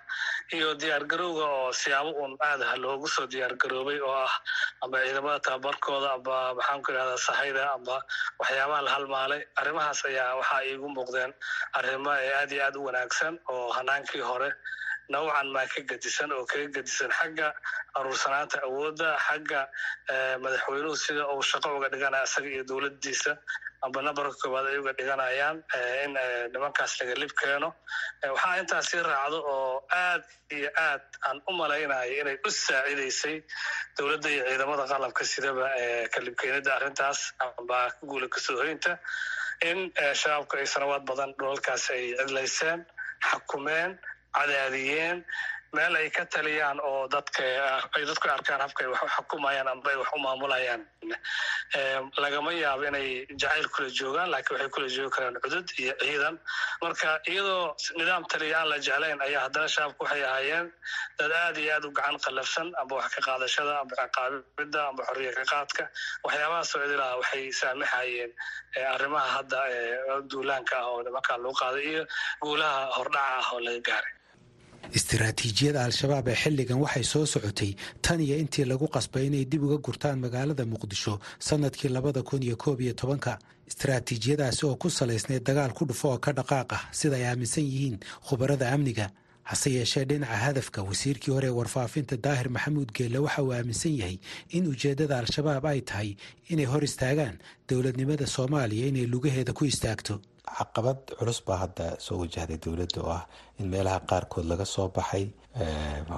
[0.54, 4.34] iyo diyaargarowga oo siyaabo uun aadaha loogu soo diyaargaroobay oo ah
[4.84, 7.96] amba ciidamada tababarkooda amba maxaanku idhahdaa sahayda amba
[8.40, 11.34] waxyaabaha la halmaalay arrimahaas ayaa waxaa iigu muuqdeen
[11.80, 14.52] arrimo aad iyo aad u wanaagsan oo hanaankii hore
[15.14, 17.48] nawcan maa ka gedisan oo kaga gedisan xagga
[17.98, 19.62] aruursanaanta awoodda xagga
[20.44, 23.34] madaxweynuhu sida uu shaqo uga dhiganaya isaga iyo dowladdiisa.
[23.86, 25.58] Amba nambarka koowaad ay uga dhiganayaan
[26.04, 26.14] in
[26.54, 27.70] nimankaas laga lib keeno.
[28.34, 30.24] Waxaa intaas sii raacdo oo aad
[30.58, 33.36] iyo aad aan u malaynayo inay u saacidaysay
[33.98, 35.66] dowladda iyo ciidamada qalabka sidaba
[36.14, 37.20] kalibkeenida arrintaas.
[37.46, 38.98] Amba guula kasoohoynta
[39.70, 39.80] in
[40.22, 42.80] shabaabku ay sanawaad badan dhulalkaas ay cidlayseen
[43.30, 43.92] xakumeen
[44.36, 45.26] cadaadiyeen
[45.76, 47.44] meel ay ka taliyaan oo dadka
[48.10, 50.82] dadku arkaan habka ay wax xukumayaan amba ay wax u maamulayaan.
[52.24, 56.36] Lagama yaabo inay jacayl kula joogaan laakiin waxay kula joogi karaan cudud iyo ciidan.
[56.82, 60.68] Marka iyadoo nidaam taliya aan la jeclayn ayaa haddana shabaabku waxay ahaayeen
[61.20, 65.32] dad aad iyo aad u gacan qallafsan amba wax ka qaadashada amba ciqaabida amba xorriya
[65.38, 65.84] ka qaadka.
[66.24, 68.32] Waxyaabahaasoo idilaa waxay saamaxayeen
[68.96, 69.60] arrimaha hadda
[70.32, 72.04] duulaanka ah oo nimankaa lagu qaaday iyo
[72.42, 74.14] guulaha hordhaca ah oo laga gaaray
[74.94, 77.72] istiraatiijiyada al-shabaab ee xilligan waxay soo socotay
[78.02, 82.56] tan iyo intii lagu qasbay inay dib uga gurtaan magaalada muqdisho sannadkii labada kun iyo
[82.58, 83.40] koob iyo tobanka.
[83.68, 87.98] Istiraatiijiyadaasi oo ku salaysneyd dagaal ku dhufo oo ka dhaqaaq ah sida ay aaminsan yihiin
[88.28, 89.10] khubarada amniga.
[89.44, 94.18] Hase yeeshee dhinaca hadafka wasiirkii hore ee warfaafinta daahir maxamuud geelle waxa uu aaminsan yahay
[94.50, 96.16] in ujeeddada al-shabaab ay tahay
[96.52, 97.36] inay hor istaagaan
[97.70, 100.20] dowladnimada soomaaliya inay lugaheeda ku istaagto
[100.58, 103.24] caqabad culus baa hadda soo wajahday dowladda oo ah
[103.60, 105.26] in meelaha qaarkood laga soo baxay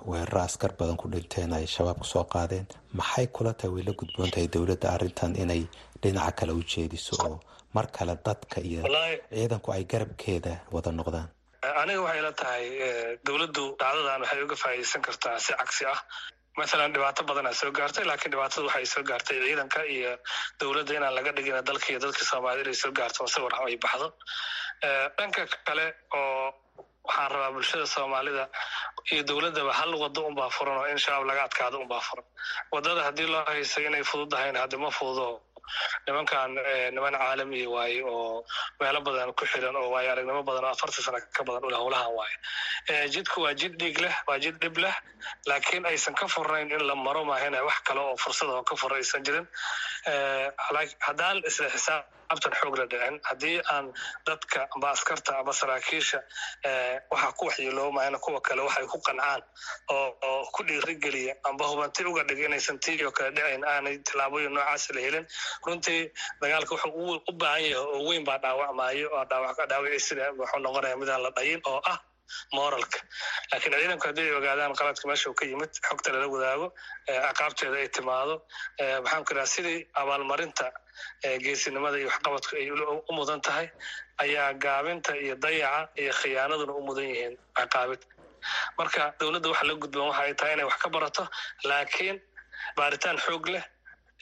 [0.10, 2.66] weeraro askar badan ku dhinteen ay shabaab ku soo qaadeen.
[3.00, 5.64] Maxay kula tahay way la gudboon tahay dowladda arrintan inay
[6.02, 7.40] dhinaca kale u jeediso oo
[7.76, 8.82] mar kale dadka iyo
[9.34, 11.28] ciidanku ay garabkeeda wada noqdaan?
[11.82, 12.66] Aniga waxay la tahay
[13.28, 16.00] dowladdu dhacdadan waxay uga faa'iideysan kartaa si cagsi ah
[16.62, 20.12] masalan dhibaato badanaa soo gaartay laakiin dhibaatada waxay soo gaartay ciidanka iyo
[20.60, 24.08] dowladda inaan laga dhigin dalka iyo dadka soomaaliyed inay soo gaarto sawir ay baxdo.
[25.18, 26.54] Dhanka kale oo
[27.08, 28.44] waxaan rabaa bulshada soomaalida
[29.12, 32.26] iyo dowladdaba hal wado unbaa furan oo in shabaab laga adkaado unbaa furan.
[32.74, 35.28] Wadada haddii loo haysay inay fududdahayn haddi ma fududo
[36.08, 36.52] nimankan
[36.96, 38.44] niman caalami waaye oo
[38.80, 42.12] meelo badan ku xiran oo waayo aragnimo badan oo afartan sana ka badan ule howlahan
[42.20, 44.96] waaye jidku waa jid dhiig leh waa jid dhib leh
[45.50, 48.96] laakiin aysan ka furnayn in la maro maahina wax kale oo fursad oo ka fura
[49.02, 49.48] aysan jirin
[50.08, 53.86] haddaan isla xisaab abtan xoog la dhicin haddii aan
[54.28, 56.20] dadka amba askarta amba saraakiisha
[57.12, 59.42] waxaa ku waxyeeloomayana kuwa kale waxay ku qancaan
[59.90, 65.02] oo ku dhiirigeliya amba hubanti uga dhig inaysan tii kale dhicayn aanay tilaabooyin noocaas la
[65.02, 65.26] helin.
[65.66, 69.26] Runtii dagaalka wuxuu u baahan yahay oo weyn baa dhaawacmaayo oo
[69.70, 71.98] dhaawaciisina wuxuu noqonaya midaan la dhayin oo ah
[72.58, 73.00] moralka.
[73.52, 76.68] Laakiin ciidanku haddii ay ogaadaan qaladka meesha uu ka yimid xogta lala wadaago
[77.08, 78.36] ciqaabteeda ay timaado
[79.04, 80.68] maxaan ku idhaha sidii abaalmarinta
[81.44, 82.68] geesinimada iyo waxqabadku ay
[83.10, 83.68] u mudan tahay
[84.24, 88.02] ayaa gaabinta iyo dayaca iyo khiyaanaduna u mudan yihiin ciqaabid
[88.78, 91.24] marka dowladda waxa la gudban waxa ay tahay inay wax ka barato
[91.70, 92.18] laakiin
[92.78, 93.64] baaritaan xoog leh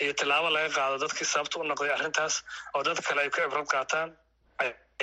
[0.03, 2.35] iyo tilaabo laga qaado dadkii sababta u noqday arrintaas
[2.75, 4.09] oo dad kale ay ku cibrad qaataan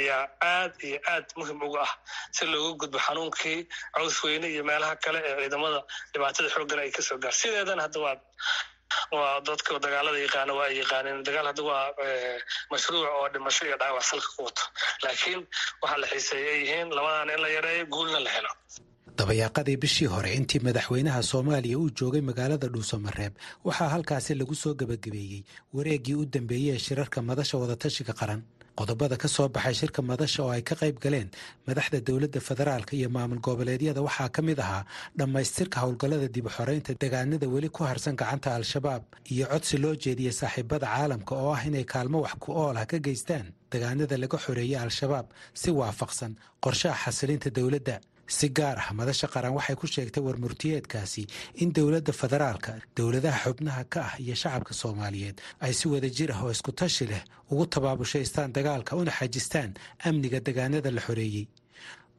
[0.01, 1.93] ayaa aad iyo aad muhiim uga ah
[2.37, 3.61] si looga gudbo xanuunkii
[3.95, 5.81] caws weyne iyo meelaha kale ee ciidamada
[6.13, 7.35] dhibaatada xooggan ay ka soo gaar.
[7.41, 8.17] Sideedana hadda waa
[9.19, 11.85] waa dadka dagaalada yaqaana waa ay yaqaaneen dagaal hadda waa
[12.73, 14.65] mashruuc oo dhimasho iyo dhaawac salka ku wato.
[15.05, 15.41] Laakiin
[15.83, 18.53] waxaa la xiiseeya ay yihiin labadan in la yareeyo guulna la helo.
[19.19, 23.33] Dabayaaqadii bishii hore intii madaxweynaha soomaaliya uu joogay magaalada dhuusamareeb
[23.67, 25.41] waxaa halkaasi lagu soo gebagabeeyey
[25.77, 28.41] wareeggii u dambeeyey ee shirarka madasha wadatashiga qaran
[28.79, 31.29] qodobada ka soo baxay shirka madasha oo ay ka qayb galeen
[31.69, 34.83] madaxda dowladda federaalka iyo maamul goboleedyada waxaa ka mid ahaa
[35.19, 40.33] dhammaystirka howlgallada dib u xoreynta degaanada weli ku harsan gacanta al-shabaab iyo codsi loo jeediyey
[40.41, 44.79] saaxiibada caalamka oo ah inay kaalmo wax ku ool ah ka geystaan degaanada laga xoreeyey
[44.87, 45.27] al-shabaab
[45.61, 46.33] si waafaqsan
[46.65, 51.23] qorshaha xasilinta dowladda si gaar ah madasha qaran waxay ku sheegtay warmurtiyeedkaasi
[51.63, 56.41] in dowladda federaalka dowladaha xubnaha ka ah iyo shacabka soomaaliyeed ay si wada jir ah
[56.45, 59.71] oo isku tashi leh ugu tabaabushaystaan dagaalka una xajistaan
[60.09, 61.47] amniga degaanada la xoreeyey.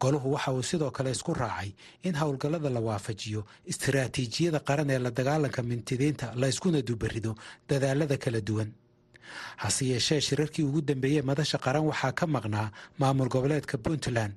[0.01, 1.71] Goluhu waxa uu sidoo kale isku raacay
[2.03, 3.41] in howlgallada la waafajiyo
[3.71, 7.31] istiraatiijiyada qaran ee la dagaalanka mintidiinta la iskuna dubarido
[7.69, 8.69] dadaalada kala duwan.
[9.57, 14.33] Hase yeeshee shirarkii ugu dambeeyey madasha qaran waxaa ka maqnaa maamul goboleedka puntland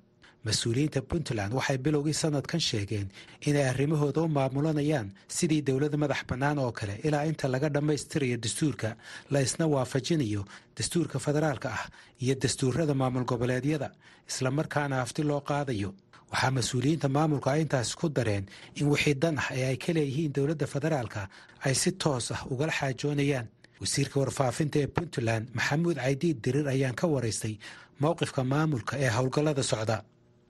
[0.48, 3.08] mas'uuliyiinta puntland waxay bilowgii sanadkan sheegeen
[3.48, 8.88] inay arrimahooda u maamulanayaan sidii dowladda madax bannaan oo kale ilaa inta laga dhammaystirayo dastuurka
[9.32, 10.42] la isna waafajinayo
[10.76, 11.84] dastuurka federaalka ah
[12.24, 13.88] iyo dastuurada maamul goboleedyada
[14.30, 15.90] islamarkaana hafti loo qaadayo.
[16.32, 18.44] Waxaa mas'uuliyiinta maamulka intaasi ku dareen
[18.80, 21.22] in wixii dan ah ee ay ka leeyihiin dowladda federaalka
[21.66, 23.46] ay si toos ah ugala xaajoonayaan.
[23.82, 27.54] Wasiirka warfaafinta ee puntland maxamuud caydiid dirir ayaan ka waraystay
[28.02, 29.96] mowqifka maamulka ee howlgallada socda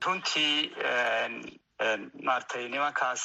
[0.05, 0.75] runtii
[2.27, 3.23] maaragtay nimankaas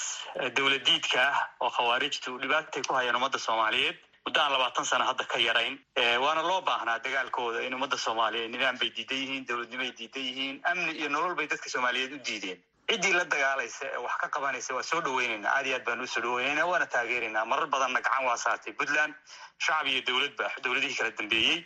[0.58, 5.38] dowladiidka ah oo khawaarijtu dhibaatay ku hayaan ummadda soomaaliyeed muddo aan labaatan sano hadda ka
[5.40, 5.80] yarayn.
[6.24, 10.92] Waana loo baahnaa dagaalkooda in ummadda soomaaliyeed nidaam bay diidan yihiin dowladnimay diidan yihiin amni
[11.00, 12.60] iyo nolol bay dadka soomaaliyeed u diideen.
[12.90, 16.08] Ciddii la dagaalaysa ee wax ka qabanaysa waa soo dhaweynayna aad iyo aad baan u
[16.08, 18.74] soo dhaweynayna waana taageeraynaa marar badanna gacan waa saartay.
[18.74, 19.14] Puntland
[19.58, 21.64] shacab iyo dowladba dowladihii kala dambeeyey.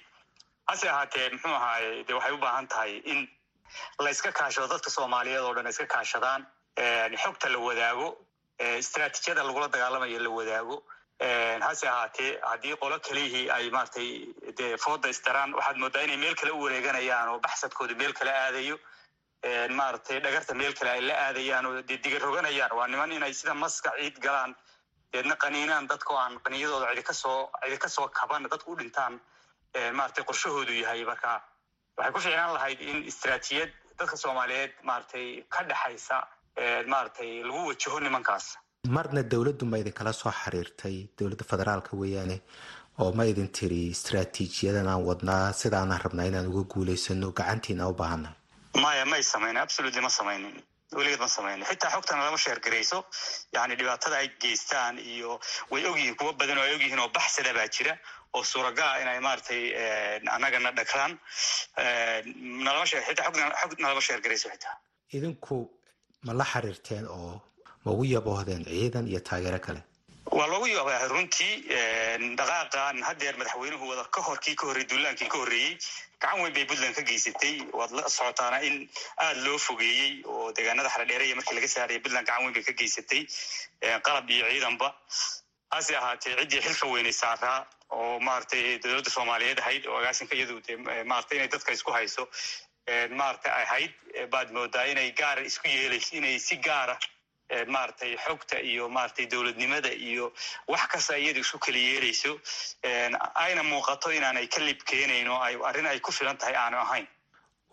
[0.67, 3.28] Hase ahaatee muxuu ahaaye de waxay u baahan tahay in
[3.99, 6.45] la iska kaashado dadka soomaaliyeed oo dhan iska kaashadaan
[7.23, 8.08] xogta la wadaago
[8.84, 10.77] istraatijiyada lagula dagaalamayo la wadaago.
[11.67, 14.10] Hase ahaatee haddii qolo kalihii ay maratay
[14.58, 18.77] dee fooda isdaraan waxaad moodaa inay meel kale u wareeganayaan oo baxsadkooda meel kale aadayo.
[19.80, 22.71] Maaragtay dhagarta meel kale ay la aadayaan oo dee roganayaan.
[22.77, 24.56] Waa niman inay sida maska ciid galaan
[25.13, 29.19] deedna qaniinaan dadkao aan qaniyadooda cidi ka soo cidi ka soo kaban dadku u dhintaan
[29.93, 31.41] maratay qorshahoodu yahay marka
[31.97, 36.17] waxay ku ficnaan lahayd in istraatijiyad dadka soomaaliyeed maaragtay ka dhexaysa
[36.93, 38.45] maaragtay lagu wajaho nimankaas.
[38.95, 42.38] Marna dowladdu ma idinkala soo xiriirtay dowladda federaalka weeyaane
[43.01, 48.29] oo ma idin tiri istraatiijiyadan aan wadnaa sidaanaan rabnaa inaan uga guulaysano gacantiina u baahana
[48.83, 50.57] maya may samaynin absolutely ma samaynin.
[50.97, 51.65] Weligeed ma samaynin.
[51.69, 52.97] Xitaa xogtana lama sheergarayso
[53.55, 55.39] yani dhibaatada ay geystaan iyo
[55.71, 57.93] way ogyihiin kuwa badan oo ay ogyihiin oo baxsada baa jira
[58.33, 59.61] oo suuragaa inay maaragtay
[60.35, 61.13] annagana dhagraan
[62.65, 63.25] nalama shee xitaa
[63.61, 64.75] xog nalama sheergarayso xitaa.
[65.17, 65.57] Idinku
[66.25, 67.33] ma la xiriirteen oo
[67.83, 69.81] ma ugu yaboohdeen ciidan iyo taageero kale?
[70.37, 71.53] Waa loogu yaabaa runtii
[72.39, 75.77] dhaqaaqan haddeer madaxweynuhu wada ka hor kii ka horrey duulaankii ka horreeyey
[76.21, 77.53] gacan weyn bay puntland ka geysatay.
[77.79, 78.75] Waad la socotaana in
[79.23, 83.21] aada loo fogeeyey oo deegaanada xaradheeraya markii laga saaraya puntland gacan weyn bay ka geysatay
[84.07, 84.87] qalab iyo ciidanba
[85.75, 87.60] hase ahaatee ciddii xilka weynay saaraa
[87.97, 90.73] oo maaragtay dowladda soomaaliyeed ahayd oo agaasinka iyadu de
[91.12, 92.23] maaragtay inay dadka isku hayso.
[93.19, 93.93] Maaragtay ahayd
[94.34, 96.95] baad moodaa inay gaara isku yeelayso inay si gaara
[97.75, 100.25] maaragtay xogta iyo maaragtay dowladnimada iyo
[100.71, 102.32] wax kasta iyada isu kala yeelayso.
[103.45, 107.08] Ayna muuqato inaanay ka lib keenayn oo arrin ay ku filan tahay aanu ahayn.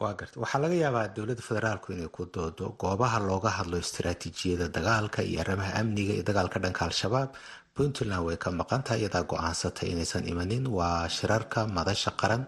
[0.00, 5.40] Waa waxaa laga yaabaa dowladda federaalku inay ku doodo goobaha looga hadlo istaraatiijiyada dagaalka iyo
[5.44, 7.30] arrimaha amniga iyo dagaalka dhanka al-shabaab
[7.78, 10.64] puntland way ka maqan tahay iyadaa go'aansatay inaysan imanin.
[10.70, 12.46] Waa shirarka madasha qaran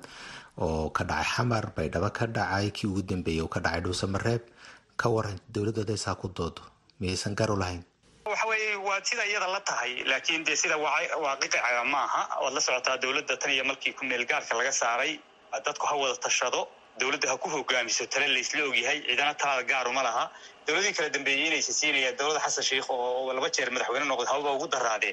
[0.65, 4.43] oo ka dhacay xamar baydhabo ka dhacay kii ugu dambeeyey oo ka dhacay dhuusamareeb
[4.97, 6.63] ka waran dowladooda ku doodo.
[7.01, 7.83] Miyaysan gar u lahayn?
[8.27, 12.61] Waxa weeye waa sida iyada la tahay laakiin dee sida waaqiqicaga ma aha waad la
[12.61, 15.19] socotaa dowladda tan iyo markii kumeel gaarka laga saaray.
[15.67, 16.69] Dadku ha wada tashado
[17.01, 20.31] dowladda ha ku hogaamiso tale laysla ogyahay ciidana talada gaaruma laha
[20.67, 24.67] dowladii kala dambeeyey inaysa siinayaan dowladda xasan sheikh oo laba jeer madaxweyne noqday hawaba ugu
[24.75, 25.13] daraadee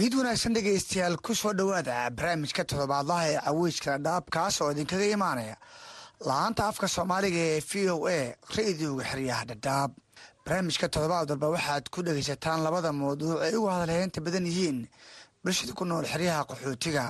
[0.00, 5.56] fiid wanaagsan dhegaystayaal ku soo dhowaada barnaamijka toddobaadlaha ee caweyskala dhaab kaas oo idinkaga imaanaya.
[6.28, 8.20] La'aanta afka soomaaliga ee v o a
[8.56, 9.90] ra'idioga xeryaha dhadhaab
[10.46, 14.78] barnaamijka toddobaad walba waxaad ku dhegaysataan labada mawduuc ay ugu hadalheynta badan yihiin
[15.44, 17.04] bulshada ku nool xeryaha qaxootiga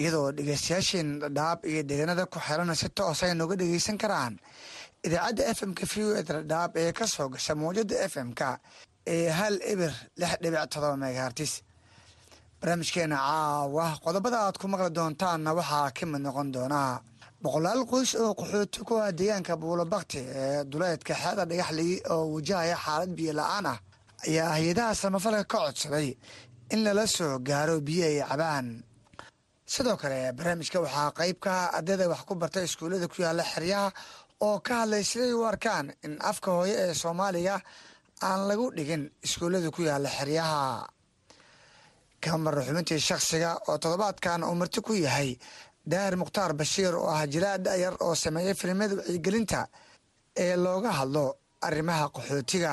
[0.00, 4.40] iyadoo dhegaystayaasheen dhadhaab iyo deegaanada ku xelana si toos ay nooga dhegaysan karaan.
[5.04, 8.56] Idaacadda f m-ka v o e dhadhaab ee ka soo gasha mawjada f m-ka
[9.04, 11.60] ee hal eber lix dhibic todoba megahartis
[12.62, 13.98] barnaamijkeena caawa.
[14.04, 17.00] Qodobada aad ku maqli doontaanna waxaa ka mid noqon doonaa
[17.42, 23.10] boqolaal qoys oo qaxooti ku ah deegaanka buulobakti ee duleedka xeeda dhagaxligi oo wajahaya xaalad
[23.18, 23.78] biyo la'aan ah
[24.26, 26.08] ayaa hay'adaha samafalka ka codsaday
[26.72, 28.66] in lala soo gaaro biyo ay cabaan.
[29.72, 33.88] Sidoo kale barnaamijka waxaa qeyb ka ah ardayda wax ku barta iskuullada ku yaalla xeryaha
[34.46, 37.56] oo ka hadlay siday u arkaan in afka hooye ee soomaaliga
[38.28, 40.62] aan lagu dhigin iskuullada ku yaalla xeryaha
[42.24, 45.30] kamar xubintii shakhsiga oo toddobaadkan uu marti ku yahay.
[45.90, 49.60] Daahir mukhtaar bashiir oo ah jiraa dhayar oo sameeya filimada wacyigelinta
[50.44, 51.24] ee looga hadlo
[51.66, 52.72] arrimaha qaxootiga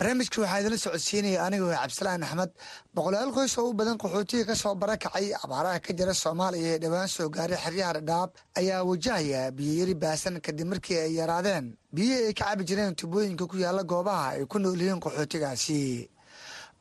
[0.00, 2.50] barnaamijka waxaa idinla socodsiinaya anigoo cabdisalaan axmed.
[2.96, 7.08] Boqolaal qoys oo u badan qaxootiga ka soo barakacay abaaraha ka jira soomaaliya ee dhowaan
[7.08, 11.76] soo gaaray xeryaha dhadhaab ayaa wajahaya biyoyari baasan kadib markii ay yaraadeen.
[11.94, 16.08] Biyihii ay ka cabi jireen tubooyinka ku yaalla goobaha ay ku nool yihiin qaxootigaasi.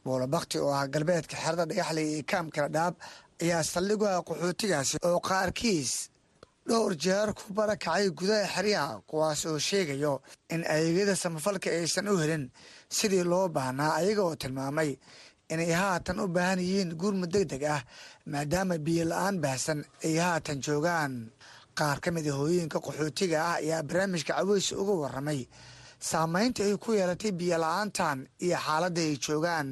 [0.05, 2.95] Buulabakti oo ah galbeedka xerada dhagaxley ee kaamka dhadhaab
[3.43, 5.91] ayaa saldhig ah qaxootigaasi oo qaarkiis
[6.69, 10.21] dhowr jeer ku barakacay gudaha xeryaha kuwaas oo sheegayo
[10.53, 12.45] in adeegyada samafalka aysan u helin
[12.97, 14.91] sidii loo baahnaa ayaga oo tilmaamay
[15.53, 17.81] inay haatan u baahan yihiin gurma deg deg ah
[18.31, 21.13] maadaama biyo la'aan baahsan ay haatan joogaan.
[21.77, 25.41] Qaar ka mid a hooyooyinka qaxootiga ah ayaa barnaamijka caweysa uga waramay
[25.99, 29.67] saamaynta ay ku yeelatay biyo la'aantan iyo xaaladda ay joogaan.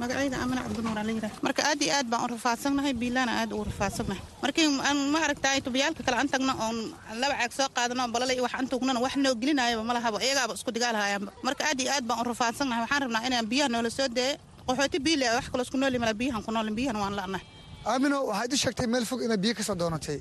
[0.00, 4.20] Magacayda amana cabdinuur alayra marka aad iyo aad baan u rafaadsannahay biilaana aad ugu rafaadsannahay
[4.44, 6.76] markii aan ma aragtaay tubiyaalka kale aan tagno oon
[7.20, 10.52] laba caag soo qaadano balale iyo wax aan tugnana wax noo gelinayaba ma lahaba iyagaaba
[10.58, 11.30] isku digaalahayaanba.
[11.46, 14.32] Marka aad iyo aad baan u rafaadsannahay waxaan rabnaa inaan biyaha noola soo dee
[14.68, 17.46] qaxooti biile wax kaloo isku nooli mala biyahan ku noolin biyahana waan la'nahay.
[17.90, 20.18] Aamino waxaad i sheegtay meel fog inaad biyo ka soo doonatay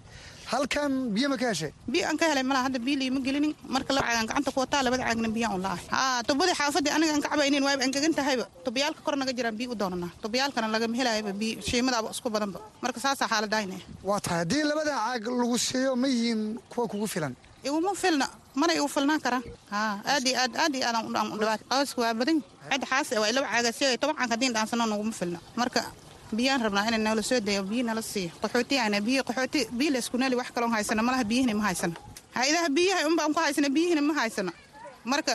[0.51, 3.91] halkan biyo ma ka heshay biyo aan ka helay malaha hadda biyo liima gelinin marka
[3.93, 7.21] laba caagaan gacanta ku wataa labada caagna biyaan u la'ahay haa tubadii xaafadii aniga aan
[7.25, 11.31] ka cabaynin waaba angegan tahayba tubiyaalka kor naga jiraan biyo u doonanaa tubiyaalkana lagama helayaba
[11.41, 16.07] biyo shiimadaaba isku badanba marka saasaa xaaladaynaya waa tahay haddii labada caag lagu siiyo ma
[16.13, 17.33] yihiin kuwa kugu filan?
[17.67, 18.25] Iguma filna
[18.59, 21.99] mana igu filnaan karaan haa aad iyo aad aad iyo aad aan u dhawaat qawska
[22.03, 22.37] waa badan
[22.71, 25.39] cid xaas waa laba caaga si toban caag haddii dhaansano naguma filna.
[25.61, 25.81] Marka
[26.37, 30.17] biyaan rabnaa ina noola soo dayo biyo nala siiyo qaxootiyana biyo qaxooti biyo la isku
[30.21, 31.95] neeli wax kaloo haysana malaha biyihina ma haysana
[32.39, 34.51] hay'adaha biyaha unbaan ku haysana biyihina ma haysana
[35.11, 35.33] marka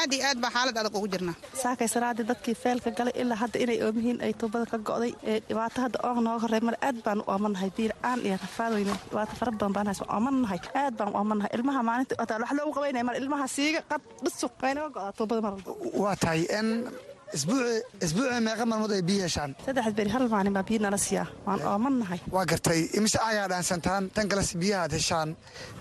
[0.00, 1.88] aad iyo aad baa xaalad adag ugu jirnaa saakay
[2.30, 6.18] dadkii feelka galay ilaa hadda inay oomihiin ay tuubada ka go'day ee dhibaato hadda oog
[6.26, 10.04] nooga horrey male aad baan u oomanahay biir-aan iyo rafaadweyne dhibaato fara badan baan haysa
[10.16, 14.02] oomanahay aad baan u oomanahay ilmaha maalinta otaa wax loogu qabaynaya mar ilmaha siiga qad
[14.24, 15.54] dhusuq way naga go'daa tuubada mar
[16.02, 16.68] waa tahay n
[17.34, 21.26] isbuuci isbuuci meeqa maalmood ay biyo heshaan saddex beri hal maalin baa biyo nala siiyaa
[21.46, 25.28] waan oomanahay waa gartay imise aagaa dhaansantaan tan kales biyaha aad heshaan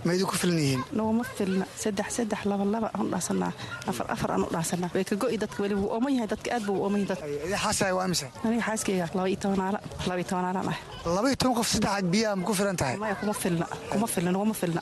[0.06, 3.52] ma idinku filan yihiin naguma filna saddex saddex laba laba aan u dhaansanaa
[3.92, 6.64] afar afar aan u dhaansanaa way ka go'i dadka weli wuu ooman yahay dadka aad
[6.68, 10.68] buu ooman yahay dadka xaaskaaga waa imise aniga xaaskayga laba iyo tobanaala laba iyo tobanaalaan
[10.74, 10.78] ah
[11.18, 14.08] laba iyo toban qof saddex caag biyaha ma ku filan tahay maya kuma filna kuma
[14.14, 14.82] filna naguma filna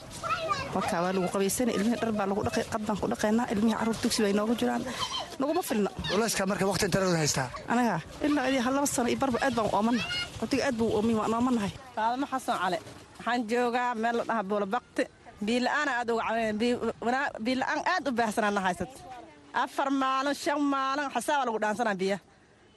[0.74, 3.96] marka waa lagu qabaysana ilmihii dhar baa lagu dhaqay qad baan ku dhaqaynaa ilmihii carruur
[4.02, 4.82] dugsi bay noogu jiraan.
[5.40, 5.90] Naguma filna.
[6.10, 7.48] Culayska marka waqti intarood haystaa?
[7.72, 7.96] Anaga
[8.26, 10.06] ilaa idii hal laba sano iyo barba aad baan u oomanahay
[10.40, 12.78] qotiga aad buu u oomin waan oomanahay faadamo xasan cale.
[13.18, 15.02] Waxaan joogaa meel la dhaha buulabakti
[15.46, 18.90] biila-aana aad uga cabanayna biila-aan aad u baahsanaana haysat.
[19.62, 22.18] Afar maalin shan maalin xasaaba lagu dhaansanaa biya.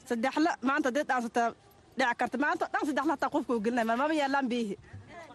[0.09, 1.47] Saddexla maanta haddii dhaansataa
[1.97, 2.37] dhici karta.
[2.43, 4.75] Maanta dhan saddexla hataa qofka u gelinaya mama yaalaan biyihi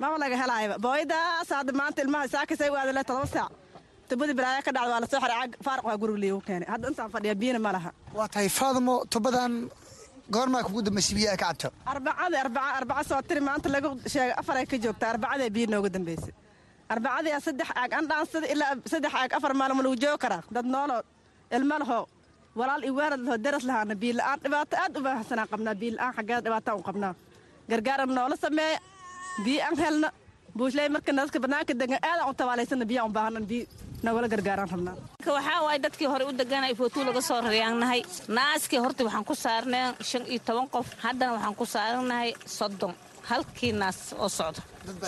[0.03, 3.51] mama laga helaayaba booyadaas hadda maanta ilmaha saakasay waadale todoba saac.
[4.09, 6.69] Tubadii balaaya ka dhacda waa la soo xaray caag faaruq waa guriga liigu keenay.
[6.73, 7.91] Hadda intaan fadhiya biyina ma laha.
[8.19, 9.53] Waa tahay faadmo tubadan
[10.35, 14.65] goormaa kugu dambaysay biyaha ka cabto arbacada arbaca arbaca soo tiri maanta lagu sheegay afaray
[14.71, 16.33] ka joogta arbacadee biyo nooga dambaysay
[16.93, 20.43] arbacadii saddex caag an dhaansada ilaa saddex caag afar maalin ma lagu joogi karaa?
[20.55, 21.01] Dad nooloo
[21.57, 22.03] ilmo lahoo
[22.61, 26.13] walaal iyo waarad lahoo daras lahaana biyo la'aan dhibaato aad u baahsanaan qabnaa biyo la'aan
[26.17, 27.13] xaggeeda dhibaataan u qabnaa.
[27.71, 28.79] Gargaaran noola sameeya
[29.45, 30.09] biyo aan helna
[30.59, 33.64] buushley marka dadka bannaanka degan aadaan u tabaalaysana biyo aan baahanan biyo
[34.05, 34.97] nogala gargaaraan rabnaa
[35.37, 38.01] waxaa waaye dadkii hore u deganay footuu laga soo raryaannahay
[38.39, 42.95] naaskii horta waxaan ku saarnay shan iyo toban qof haddana waxaan ku saaranahay soddon
[43.30, 44.61] halkii naas oo socdo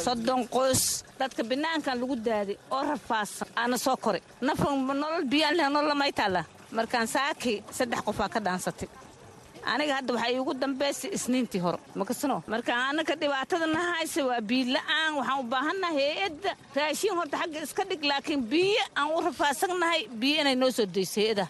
[0.04, 0.82] soddon qoys
[1.20, 6.12] dadka banaankan lagu daaday oo rafaadsan aana soo koray nafan nolol biyaan leh nolol lamay
[6.18, 6.42] taalla
[6.78, 8.88] markaan saakii saddex qofaa ka dhaansatay
[9.72, 15.40] aniga hadda waxaa iigu dambaysay isniintii hore makasno marka anaka dhibaatada nahayse waa biila'aan waxaan
[15.42, 20.56] u baahannahay hay'adda raashiin horta xagga iska dhig laakiin biyo aan u rafaadsannahay biyo inay
[20.62, 21.44] noo soo dayso hay'ada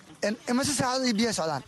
[0.51, 1.63] imase saacadood iyo biyaha socdaan?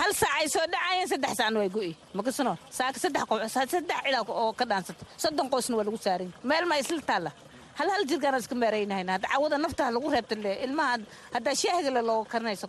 [0.00, 4.52] Hal saacay soo dhacayeen saddex saacna waa go'i makasno saaka saddex qof saddex cilaa oo
[4.58, 6.28] ka dhaansata soddon qoysna waa lagu saaray.
[6.50, 7.30] Meel ma isla taalla
[7.78, 10.94] hal hal jirkaan iska meeraynahayna hadda cawada naftaha lagu reebta le ilmaha
[11.34, 12.66] haddaa shaahigale looga karinayso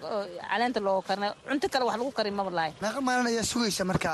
[0.51, 4.09] caleenta looga karinayo cunto kale wax lagu karin maba lahay meeqa maalin ayaa sugaysa marka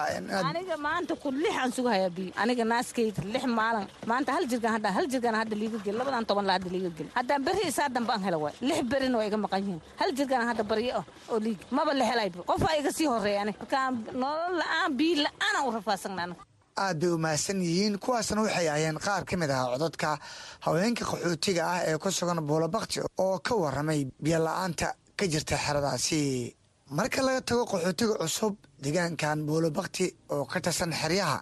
[0.50, 4.89] aniga maanta ku lix aan sugahayaa biyo aniga naaskayda lix maalin maanta hal jirkaan hadda
[4.98, 7.08] hal jirkaan hadda liiga gel labadan toban la hadda liiga gel.
[7.18, 8.54] Haddaan berri isaa dambe aan hela waay.
[8.70, 9.82] Lix berrina waa iga maqan yihiin.
[10.00, 13.54] Hal jirkaan hadda baryo ah oo liig maba la helayba qofaa iga sii horreeya ani
[13.62, 16.41] markaan nolol la'aan biyo la'aan aan u rafaadsanna aniga
[16.78, 17.97] aad bay u mahadsan yihiin.
[17.99, 20.19] Kuwaasna waxay ahayeen qaar ka mid ah cododka
[20.65, 26.55] haweenka qaxootiga ah ee ku sugan buulabakti oo ka waramay biyola'aanta ka jirta xeradaasi.
[26.97, 28.53] Marka laga tago qaxootiga cusub
[28.84, 31.39] deegaankan buulabakti oo ka tirsan xeryaha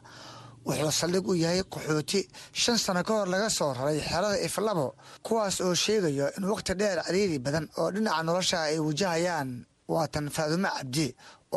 [0.66, 2.20] wuxuu saldhig u yahay qaxooti
[2.62, 4.88] shan sano ka hor laga soo raray xerada iflabo
[5.26, 9.50] kuwaas oo sheegayo in wakhti dheer cariiri badan oo dhinaca nolosha ay wajahayaan.
[9.92, 11.08] Waatan faadumo cabdi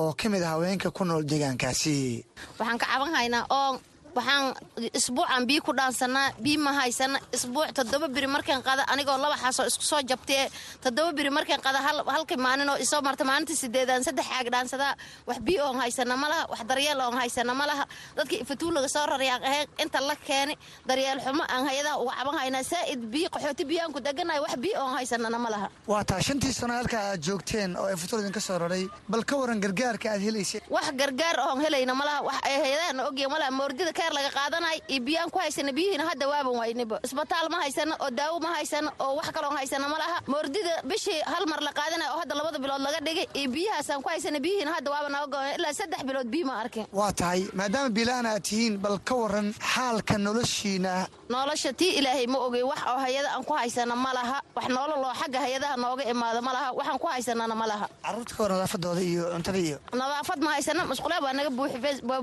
[0.01, 2.25] oo ka mid ah haweenka ku nool deegaankaasi.
[2.59, 3.79] Waxaan ka caban haynaa oo
[4.17, 4.55] waxaan
[4.99, 9.67] isbuucan biyo ku dhaansanaa biyo ma haysana isbuuc toddoba biri markaan qada anigoo laba xaasoo
[9.71, 10.45] isku soo jabtee
[10.85, 11.79] toddoba biri markaan qada
[12.15, 14.95] halkii maalinoo isoo marta maalintii sideedaan saddex caag dhaansadaa
[15.29, 17.85] wax biyo oon haysana ma laha wax daryeel oon haysana ma laha.
[18.17, 20.55] Dadkii ifatuu laga soo rarayaan ahayn inta la keeni
[20.89, 24.77] daryeel xumo aan hayadaha uga caban haynaa saa'id biyo qaxooti biyaan ku deganayo wax biyo
[24.85, 25.69] oon haysanana ma laha.
[25.87, 29.61] Waa taa shantii sano halka aad joogteen oo ifatuu idinka soo raray bal ka waran
[29.65, 33.51] gargaarka aad helayseen wax gargaar oon helayna ma laha wax ay hayadaha ogya ma laha
[33.61, 38.11] moordida laga qaadanay iyo biyaan ku haysana biyihiina hadda waaban wayniba isbitaal ma haysano oo
[38.11, 40.19] daawo ma haysano oo wax kaloon haysana ma laha.
[40.27, 44.09] Moordida bishii hal mar la qaadanay oo hadda labada bilood laga dhigay iyo biyahaasaan ku
[44.09, 46.87] haysana biyihiina hadda waaba goona ilaa saddex bilood biyo ma arkin.
[46.93, 51.07] Waa tahay maadaama biilaan aad tihiin bal ka waran xaalka noloshiina.
[51.29, 54.39] Nolosha tii ilaahay ma ogey wax oo hayada aan ku haysana ma laha.
[54.57, 56.69] Wax nololoo xagga hayadaha nooga imaado ma laha.
[56.79, 57.87] Waxaan ku haysanana ma laha.
[58.05, 61.51] Caruurta nadaafadooda iyo cuntada iyo nadaafad ma haysana masquulaa baa naga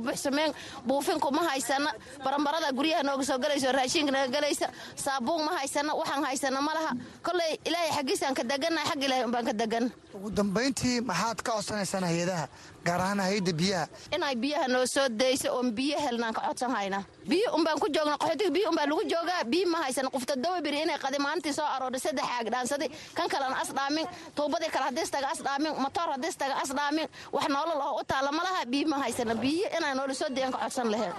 [0.06, 0.52] buuxsameen
[0.88, 1.42] buufinku ma
[1.72, 1.92] haysana?
[2.24, 6.92] Barambarada guryaha nooga soo galayso raashinka naga galaysa saabuun ma haysana waxaan haysana ma laha.
[7.24, 12.04] Koley ilaahay xaggiisaan ka degannahay xagga ilahay unbaan ka degan ugu dambayntii maxaad ka codsanaysaan
[12.04, 12.46] hay'adaha
[12.86, 13.86] gaar ahaan hay'adda biyaha?
[14.16, 18.18] Inay biyaha noo soo dayso oon biyo helnaan ka codsan hayna biyo unbaan ku joogna
[18.20, 20.10] qaxootiga biyo unbaan lagu joogaa biyo ma haysana.
[20.12, 22.88] Qof toddoba biri inay qadi maalintii soo aroodhay saddex caag dhaansadi.
[23.16, 24.06] Kan kalena as dhaamin
[24.36, 28.04] tuubadii kale haddiis taga as dhaamin motoor haddiis taga as dhaamin wax noola laho u
[28.04, 28.66] taalla ma laha.
[28.72, 31.14] Biyo ma haysana biyo inay noola soo dayan ka codsan laheed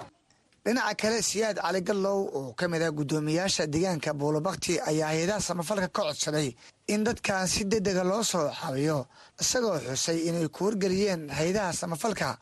[0.65, 5.89] dhinaca kale siyaad cali gallow oo ka mid ah guddoomiyaasha deegaanka buulabakti ayaa hay'adaha samafalka
[5.97, 6.49] ka codsaday
[6.93, 8.99] in dadkan si degdega loo soo xabiyo
[9.43, 12.39] isagoo xusay inay ku wargeliyeen hay'adaha samafalka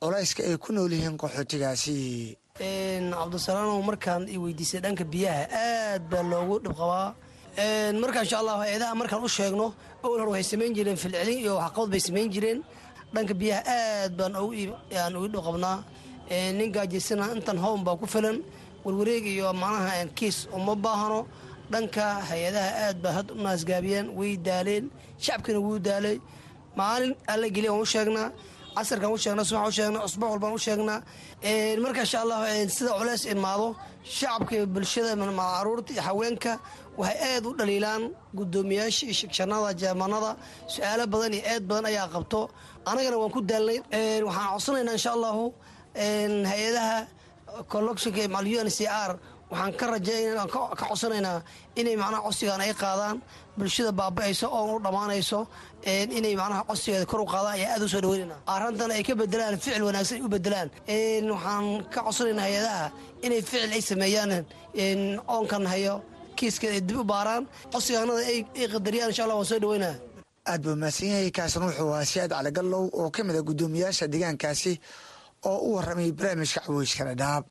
[0.00, 2.36] culayska ay ku nool yihiin qaxootigaasi.
[3.14, 7.08] Cabdisalaanow markaan i weydiisay dhanka biyaha aad baa loogu dhib qabaa.
[8.02, 9.66] Marka insha allah hay'adaha markaan u sheegno
[10.04, 12.58] awal hor waxay samayn jireen filcelin iyo waxqabad bay samayn jireen.
[13.14, 15.78] Dhanka biyaha aad baan aan ugu dhib qabnaa
[16.30, 18.42] nin gaajaysana intan hown baa ku filan.
[18.84, 21.26] Warwareeg iyo macnaha kiis uma baahano
[21.72, 24.90] dhanka hay'adaha aad baa had u naasgaabiyeen way daaleen.
[25.24, 26.16] Shacabkina wuu daalay.
[26.76, 28.28] Maalin alla geliya waan u sheegnaa.
[28.76, 31.00] Casarkaan u sheegnaa subaxaan u sheegnaa usbuuc walbaan u sheegnaa.
[31.82, 32.38] Marka insha allah
[32.76, 33.66] sida culeys imaado
[34.16, 36.52] shacabka bulshada carruurta iyo haweenka
[36.98, 38.02] waxay aad u dhaliilaan.
[38.36, 40.30] Guddoomiyaasha iyo shigshanada jeemanada
[40.72, 42.40] su'aalo badan iyo aad badan ayaa qabto.
[42.90, 43.78] Anagana waan ku daalnay.
[44.26, 45.44] Waxaan codsanaynaa insha allahu
[45.94, 47.06] hay'adaha
[47.68, 49.18] collectionka mal u n c r
[49.50, 51.42] waxaan ka rajaynaa ka codsanaynaa
[51.76, 53.16] inay macnaha codsigan ay qaadaan
[53.56, 55.46] bulshada baaba'ayso oon u dhammaanayso
[56.18, 59.54] inay macnaha codsigeeda kor u qaadaan ayaa aad u soo dhaweynayna arrintan ay ka bedelaan
[59.62, 60.68] ficil wanaagsan ay u bedelaan
[61.34, 62.84] waxaan ka codsanaynaa hay'adaha
[63.26, 64.32] inay ficil ay sameeyaan
[65.34, 65.94] oonkan hayo
[66.36, 67.46] kiiskeeda ay dib u baaraan.
[67.72, 68.38] Codsigaanada ay
[68.72, 69.94] qadariyaan insha allah waan soo dhaweynaa
[70.50, 74.72] aad buu mahadsan yahay kaasna wuxuu ahaa siyaad caligallow oo ka mid a guddoomiyaasha deegaankaasi
[75.50, 77.44] oo u warramay barnaamijka caweyska dhadhaab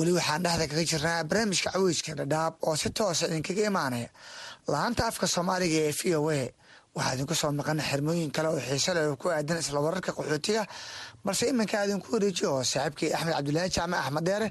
[0.00, 4.08] weli waxaan dhexda kaga jirnaa barnaamijka caweyska dhadhaab oo si toosa idinkaga imaanaya.
[4.72, 6.42] Laanta afka soomaaliga ee v o a
[6.96, 10.62] waxaa idinku soo maqan xirmooyin kale oo xiise leh oo ku aadan isla wararka qaxootiga
[11.24, 14.48] balse iminka idinku wareejiyo oo saaxiibkii axmed cabdulaahi jaamac axmed deere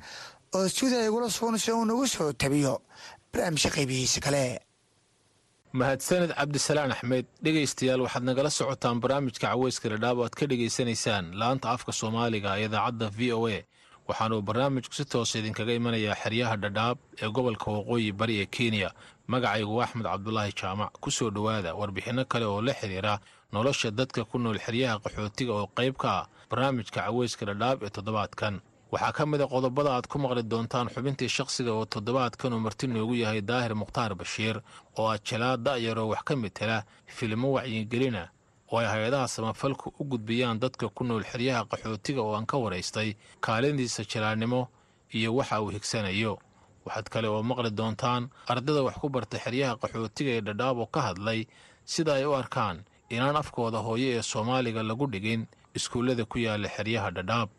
[0.55, 2.73] oo stuudiya igula sugnayso uu nagu soo tabiyo
[3.31, 4.43] barnaamijka qaybihiisa kale.
[5.79, 11.67] Mahadsaned cabdisalaan axmed dhegaystayaal waxaad nagala socotaan barnaamijka caweyska dhadhaab oo aad ka dhegaysanaysaan laanta
[11.75, 13.59] afka soomaaliga ee idaacadda v o a
[14.09, 18.89] waxaanuu barnaamijku si toosa idinkaga imanayaa xeryaha dhadhaab ee gobolka waqooyi bari ee kenya.
[19.31, 23.19] Magacaygu axmed cabdulaahi jaamac ku soo dhowaada warbixinno kale oo la xidhiira
[23.53, 28.55] nolosha dadka ku nool xeryaha qaxootiga oo qayb ka ah barnaamijka caweyska dhadhaab ee toddobaadkan.
[28.91, 32.87] Waxaa ka mid a qodobada aad ku maqli doontaan xubintii shakhsiga oo toddobaadkan uu marti
[32.87, 34.57] noogu yahay daahir mukhtaar bashiir
[34.97, 38.23] oo ah jalaa da'yaroo wax ka mitela filimo wacyigelina
[38.71, 43.15] oo ay hay'adaha samafalku u gudbiyaan dadka ku nool xeryaha qaxootiga oo aan ka waraystay
[43.41, 44.67] kaalindiisa jalaannimo
[45.13, 46.37] iyo waxa uu higsanayo.
[46.85, 51.01] Waxaad kale oo maqli doontaan ardada wax ku barta xeryaha qaxootiga ee dhadhaab oo ka
[51.01, 51.47] hadlay
[51.85, 52.77] sida ay u arkaan
[53.09, 57.49] inaan afkooda hooyo ee soomaaliga lagu dhigin iskuullada ku yaalla xeryaha dhadhaab.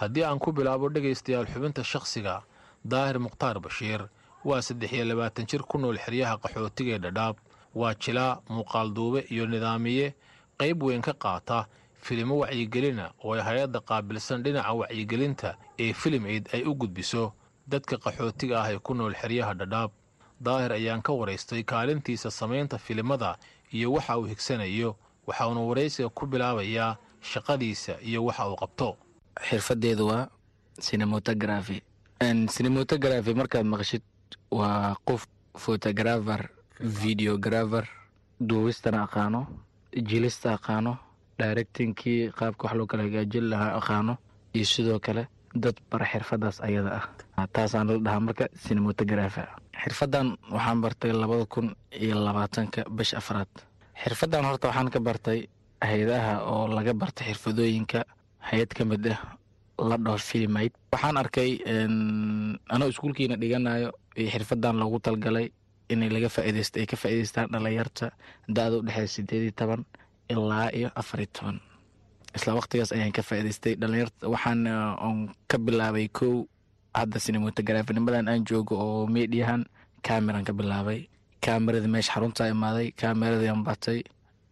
[0.00, 2.42] Haddii aan ku bilaabo dhegaystayaal xubinta shakhsiga
[2.84, 4.08] daahir mukhtaar bashiir
[4.44, 7.36] waa saddex iyo labaatan jir ku nool xeryaha qaxootiga ee dhadhaab.
[7.74, 10.14] Waa jilaa muuqaalduube iyo nidaamiye
[10.58, 11.66] qayb weyn ka qaata
[12.02, 17.32] filimo wacyigelina oo ay hay'adda qaabilsan dhinaca wacyigelinta ee filim eid ay u gudbiso.
[17.68, 19.90] Dadka qaxootiga ah ee ku nool xeryaha dhadhaab
[20.40, 23.36] daahir ayaan ka waraystay kaalintiisa samaynta filimada
[23.72, 24.96] iyo waxa uu higsanayo
[25.26, 28.96] waxauna waraysiga ku bilaabayaa shaqadiisa iyo waxa uu qabto.
[29.48, 30.28] Xirfadeedu waa
[30.80, 31.82] cinematography.
[32.54, 34.02] Cinematography markaad maqashid
[34.50, 36.48] waa qof photographer
[36.80, 37.84] videographer
[38.40, 39.46] duubistana aqaano
[40.08, 40.96] jilista aqaano
[41.38, 44.14] directingkii qaabka wax loo kala hagaajin lahaa aqaano
[44.54, 45.22] iyo sidoo kale
[45.54, 47.46] dad bara xirfadaas ayada ah.
[47.52, 49.42] Taasaan la dhahaa marka cinematography.
[49.82, 51.74] Xirfadan waxaan bartay labada kun
[52.04, 53.48] iyo labaatanka bish afraad
[54.02, 55.48] xirfadan horta waxaan ka bartay
[55.80, 58.04] hay'adaha oo laga barta xirfadooyinka
[58.50, 59.20] hay'ad ka mid ah
[59.88, 61.50] la dhaho filmaid waxaan arkay
[62.74, 65.46] anoo iskuulkiina dhiganayo iyo xirfadan loogu talgalay
[65.92, 68.06] inay laga faaideyst ay ka faa'idaystaan dhalinyarta
[68.56, 69.82] da-da u dhexeeya sideed toban
[70.32, 71.56] ilaa iyo afar toban.
[72.36, 74.66] Isla waqtigaas ayaan ka faa'idaystay dhalinyarta waxaan
[75.08, 75.18] on
[75.50, 76.44] ka bilaabay kow
[76.94, 79.64] hadda cinematografinimadan aan joogo oo mediahan
[80.06, 81.08] cameran ka bilaabay
[81.44, 84.02] camerada meesha xaruntaa imaaday cameradian batay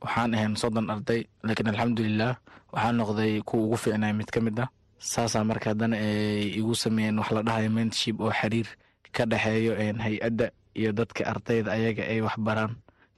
[0.03, 2.33] waxaan ahayn soddon arday laakiin alxamdulilah
[2.73, 4.69] waxaan noqday kuwa ugu fiicnay mid ka mid ah.
[4.99, 8.69] Saasaa marka haddana ay igu sameeyeen wax la dhahayo mentorship oo xiriir
[9.13, 9.73] ka dhexeeyo
[10.05, 10.47] hay'adda
[10.81, 12.73] iyo dadka ardayda ayaga ay wax baraan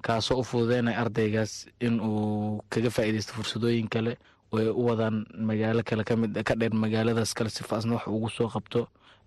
[0.07, 1.53] kaasoo u fududeynaya ardaygaas
[1.87, 4.13] in uu kaga faa'iidaysto fursadooyin kale
[4.53, 5.17] oo ay u wadaan
[5.49, 8.81] magaalo kale ka mid ka dheer magaaladaas kale sifaasna wax ugu soo qabto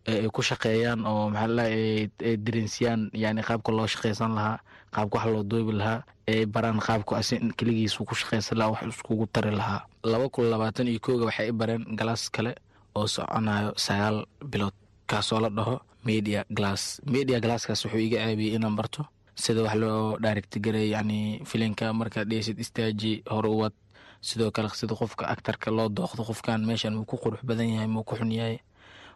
[0.08, 4.58] ay ku shaqeeyaan oo maxaa ay darinsiyaan yani qaabka loo shaqeysan lahaa
[4.96, 6.00] qaabka wax loo duubi lahaa
[6.32, 9.82] ay baraan qaabka asin keligiisu ku shaqeysan lahaa wax iskugu tari lahaa.
[10.12, 12.56] Laba kun labaatan iyo kooga waxay i bareen galaas kale
[12.98, 14.18] oo soconayo sagaal
[14.52, 14.74] bilood
[15.12, 15.76] kaasoo la dhaho
[16.10, 17.02] media glass.
[17.16, 19.02] Media glasskaas wuxuu iga caabiyey inaan barto
[19.44, 23.74] sida wax loo dhaarigtigaray yani filinka markaad dheysid istaaji hore uwad
[24.22, 28.04] sidoo kale sida qofka actarka loo dooqdo qofkan meeshan muu ku qurux badan yahay muu
[28.04, 28.58] ku xun yahay.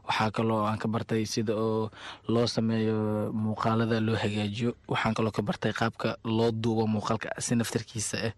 [0.05, 1.89] Waxaa kaloo aan ka bartay sida oo
[2.33, 2.97] loo sameeyo
[3.33, 4.71] muuqaalada loo hagaajiyo.
[4.87, 8.33] Waxaan kaloo ka bartay qaabka loo duubo muuqaalka si naftarkiisa ah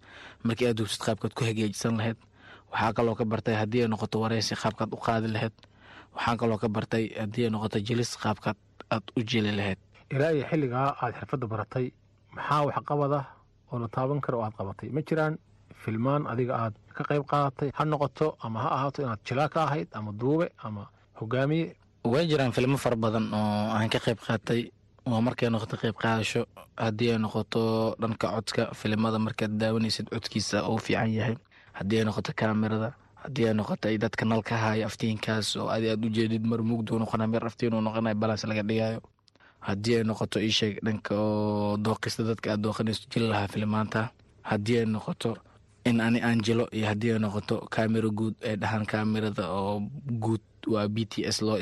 [0.48, 2.18] markii aad duubsid qaabkaad ku hagaajisan lahayd
[2.72, 5.56] waxaa kaloo ka bartay haddii ay noqoto wareysi qaabkaad u qaadi lahayd
[6.18, 8.58] waxaan kaloo ka bartay haddii ay noqoto jilis qaabkaad
[8.94, 9.80] aad u jeli lahayd.
[10.14, 11.86] Ilaa iyo xilligaa aad xirfadda baratay
[12.36, 13.20] maxaa waxqabada
[13.72, 14.90] oo la taaban kara oo aad qabatay?
[14.96, 15.34] Ma jiraan
[15.84, 17.70] filmaan adiga aad ka qayb qaadatay?
[17.78, 20.84] Ha noqoto ama ha ahaato inaad jilaa ka ahayd ama duube ama
[21.20, 21.68] hogaamiye?
[22.12, 24.62] Way jiraan filmo fara badan oo aan ka qayb qaatay
[25.12, 26.42] waa markay noqoto qeyb qaadasho
[26.86, 27.62] haddii ay noqoto
[28.02, 31.36] dhanka codka filimada markaad daawanaysid codkiisa uu fiican yahay.
[31.80, 32.90] Haddii ay noqoto kaamirada
[33.28, 37.28] haddii ay noqoto ay dadka nalka haayo aftiinkaas oo adi aad ujeedid mar mugduu noqona
[37.28, 39.00] mir aftiinuu noqonay balans laga dhigayo
[39.68, 44.10] haddii ay noqoto iisheeg dhanka oo dooqista dadka aad dooqanayso jili lahaa filimaanta
[44.50, 45.36] haddii ay noqoto
[45.90, 49.82] in ani aan jilo iyo haddii ay noqoto kaamira guud ay dhahaan kaamirada oo
[50.24, 51.58] guud waa b t s loo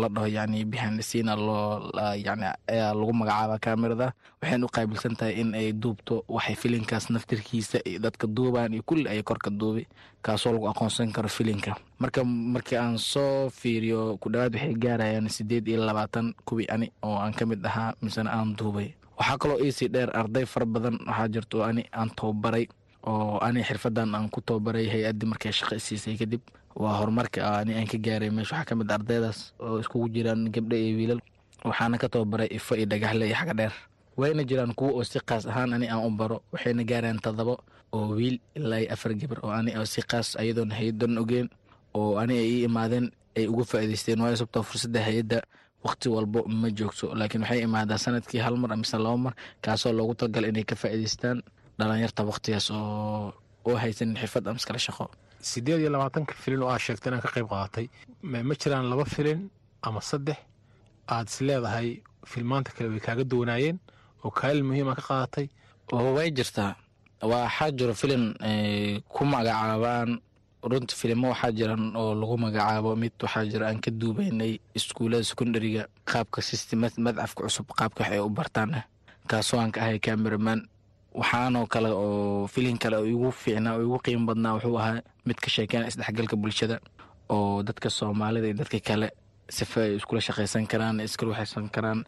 [0.00, 0.64] la dhaho yani
[1.02, 1.90] scene loo
[2.26, 7.98] yani lagu magacaaba kaamirada waxayna u qaabilsan tahay in ay duubto waxay filinkaas naftirkiisa iyo
[7.98, 9.86] dadka duubaan iyo kulli ay korka duubi
[10.22, 11.76] kaasoo lagu aqoonsan karo filinka.
[11.98, 17.18] Marka markii aan soo fiiriyo ku dhawaad waxay gaarayaan sideed iyo labaatan kuwii ani oo
[17.18, 18.94] aan ka mid ahaa misena aan duubay.
[19.18, 22.66] Waxaa kaloo iisii dheer arday fara badan waxaa jirto ani aan tababaray
[23.06, 26.40] oo ani xirfadan aan ku tababaray hay'addii markay shaqo isiisay kadib
[26.82, 28.54] waa horumarka ani aan ka gaaray meesha.
[28.56, 31.20] Waxaa ka mid ardaydaas oo iskugu jiraan gabdho iyo wiilal.
[31.64, 33.74] Waxaana ka tababaray ifo iyo dhagaxle iyo xaga dheer.
[34.16, 36.42] Wayna jiraan kuwo oo si qaas ahaan ani aan u baro.
[36.52, 37.54] Waxayna gaaraan todobo
[37.94, 41.48] oo wiil ilaa iyo afar gabar oo ani oo si qaas ayadoon hay'adan ogeen
[41.94, 43.06] oo ani ay ii imaadeen
[43.36, 44.18] ay uga faa'iidaysteen.
[44.20, 45.38] Waayo sababtoo fursadda hay'adda
[45.84, 47.14] waqti walbo ma joogto.
[47.14, 51.38] Laakiin waxay imaadaa sannadkii hal mar mise laba mar kaasoo loogu talagalay inay ka faa'iidaystaan
[51.78, 53.32] dhalinyarta waqtigaas oo
[53.66, 55.06] oo haysanin xirfad ama iskala shaqo
[55.50, 57.86] sideed iyo labaatanka filin oo aad sheegtay inaan ka qayb qaadatay
[58.48, 59.40] ma jiraan laba filin
[59.86, 60.38] ama saddex
[61.14, 61.88] aad is leedahay
[62.30, 63.78] filmaanta kale way kaaga duwanaayeen
[64.24, 65.46] oo kaalin muhiima ka qaadatay
[66.16, 66.72] way jirtaa.
[67.30, 68.24] Waxaa jiro filin
[69.14, 70.10] ku magacaabaan
[70.70, 75.82] runta filimo waxaa jiran oo lagu magacaabo mid waxaa jira aan ka duubaynay iskuullada secondariga
[76.10, 78.70] qaabka system madcafka cusub qaabka wax ay u bartaan
[79.30, 80.60] kaasoo aan ka ahay cameraman
[81.20, 85.38] waxaanoo kale oo filin kale oo igu fiicnaa oo igu qiimo badnaa wuxuu ahaa mid
[85.44, 86.76] ka sheekeena isdhexgalka bulshada
[87.34, 89.08] oo dadka soomaalida iyo dadka kale
[89.56, 92.00] sifa ay iskula shaqaysan karaan iskala waxaysan karaan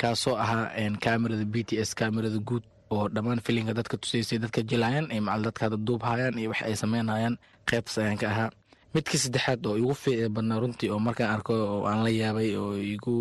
[0.00, 0.66] kaasoo ahaa
[1.04, 5.42] kamerada b t s kamerada guud oo dhammaan filinka dadka tusaysay dadka jilayaan iyo macal
[5.46, 7.34] dadka hadda duubhayaan iyo wax ay sameynayaan
[7.68, 8.50] qeybtas ayaan ka ahaa.
[8.94, 12.72] Midkii saddexaad oo igu fiici badnaa runtii oo markaan arko oo aan la yaabay oo
[12.94, 13.14] igu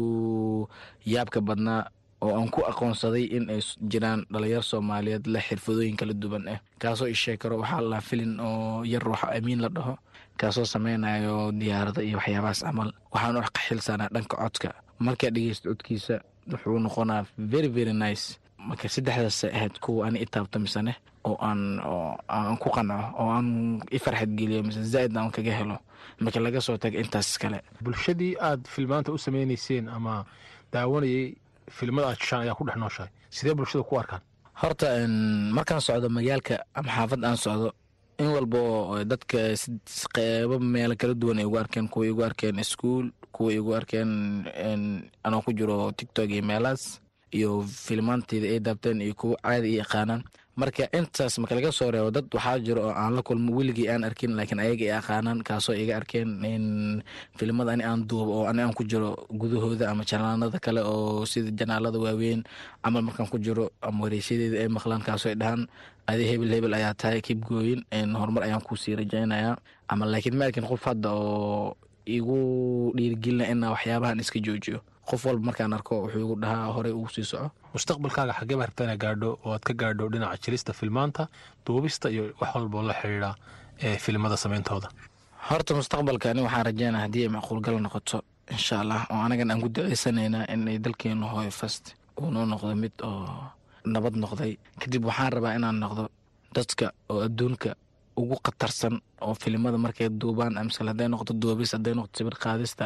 [1.13, 1.81] yaabka badnaa
[2.21, 3.61] oo aan ku aqoonsaday in ay
[3.91, 8.83] jiraan dhalinyar soomaaliyeed leh xirfadooyin kala duwan ah kaasoo ishee karo waxaa la filin oo
[8.83, 9.93] yar waxa amiin la dhaho
[10.39, 12.89] kaasoo sameynayo diyaarada iyo waxyaabahaas camal.
[13.13, 14.69] Waxaan wax ka xilsaanaa dhanka codka.
[14.99, 16.15] Markaa dhegeysta codkiisa
[16.51, 18.37] wuxuu noqonaa very very nice.
[18.67, 20.93] Marka saddexdaas ahayd kuwa ani itaabta misane
[21.27, 21.61] oo aan
[22.29, 23.47] aan ku qanco oo aan
[23.91, 25.77] i farxad geliyo mise zaaid aan kaga helo
[26.21, 30.25] marka laga soo taga intaas kale bulshadii aad filmaanta u sameynayseen ama
[30.73, 31.35] daawanayay
[31.71, 33.11] filmada aad jishaan ayaa ku dhex nooshahay.
[33.29, 34.21] Sidee bulshada ku arkaan?
[34.61, 34.87] Horta
[35.57, 37.71] markaan socdo magaalka ama xaafad aan socdo
[38.19, 39.37] in walba oo dadka
[40.15, 44.09] qeybo meelo kala duwan ay igu arkeen kuwa igu arkeen iskuol kuwa igu arkeen
[45.23, 46.99] anoo ku jiro tictok iyo meelahaas
[47.31, 50.23] iyo filmaanteyda ay daabteen iyo kuwa caadi i yaqaanaan
[50.57, 54.03] marka intaas marka laga soo reebo dad waxaa jiro oo aan la kulmo weligii aan
[54.09, 56.31] arkin laakiin ayaga i aqaanaan kaasoo iga arkeen
[57.37, 61.51] filimada ani aan duubo oo ani aan ku jiro gudahooda ama janaanada kale oo sida
[61.53, 62.41] janaalada waaweyn
[62.83, 65.67] camal markaan ku jiro ama wareysyadeeda ay maqlaan kaasoo ay dhahaan
[66.09, 67.85] adi hebel hebel ayaa tahay kibgooyin
[68.17, 69.57] horumar ayaan ku sii rajaynayaa.
[69.91, 71.75] Ama laakiin ma arkin qof hadda oo
[72.07, 72.37] igu
[72.95, 74.79] dhiirigelina inaa waxyaabahan iska joojiyo.
[75.07, 78.85] Qof walba markaan arko wuxuu igu dhahaa horey ugu sii soco mustaqbalkaaga xagee baa rabtaa
[78.87, 81.23] inaa gaadho oo aad ka gaadho dhinaca jirista filmaanta
[81.65, 83.31] duubista iyo wax walboo la xidhiidha
[83.85, 84.87] ee filimada sameyntooda
[85.49, 88.17] horta mustaqbalka ani waxaan rajeynaa haddii ay macquulgal noqoto
[88.55, 91.83] insha allah oo anagan aan ku duceysanaynaa inay dalkeenu hooyo fast
[92.21, 93.29] uu noo noqdo mid oo
[93.93, 94.51] nabad noqday.
[94.81, 96.03] Kadib waxaan rabaa inaan noqdo
[96.55, 97.69] dadka oo adduunka
[98.21, 102.85] ugu khatarsan oo filimada markay duubaan amsal hadday noqoto duubis hadday noqoto sawir qaadista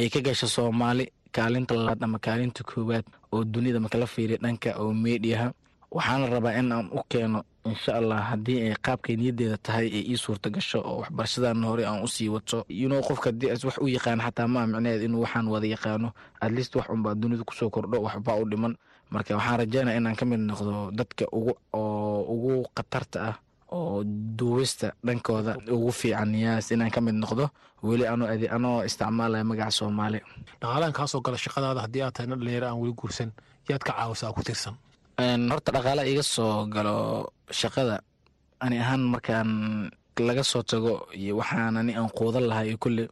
[0.00, 4.70] ay ka gasho soomaali kaalinta labaad ama kaalinta koowaad oo dunida marka la fiiriya dhanka
[4.82, 5.52] oo meediyaha.
[5.90, 10.16] Waxaana rabaa in aan u keeno insha allah haddii ay qaabkay niyadeeda tahay ay ii
[10.16, 12.64] suurta gasho oo waxbarashadan hore aan u sii wato.
[12.68, 16.74] Inuu qofka haddii wax u yaqaan xataa maa micneheed inuu waxaan wada yaqaano at least
[16.76, 18.76] wax unbaa dunida ku soo kordho waxbaa u dhiman.
[19.10, 23.34] Marka waxaan rajeynaya inaan ka mid noqdo dadka ugu oo ugu khatarta ah
[23.76, 24.02] oo
[24.38, 27.44] duubista dhankooda ugu fiican yaas inaan ka mid noqdo.
[27.82, 28.04] Weli
[28.56, 30.20] anoo isticmaalaya magaca soomaali.
[30.60, 33.30] Dhaqaalahan kaasoo gala shaqadaada haddii aad tahay na dhalinyaro aan weli guursan
[33.68, 34.74] yaad ka caawisaa ku tirsan.
[35.50, 36.96] Horta dhaqaala iga soo galo
[37.60, 37.96] shaqada.
[38.60, 39.50] Ani ahaan markaan
[40.28, 43.04] laga soo tago iyo waxaan ani aan quudan lahaa iyo kulli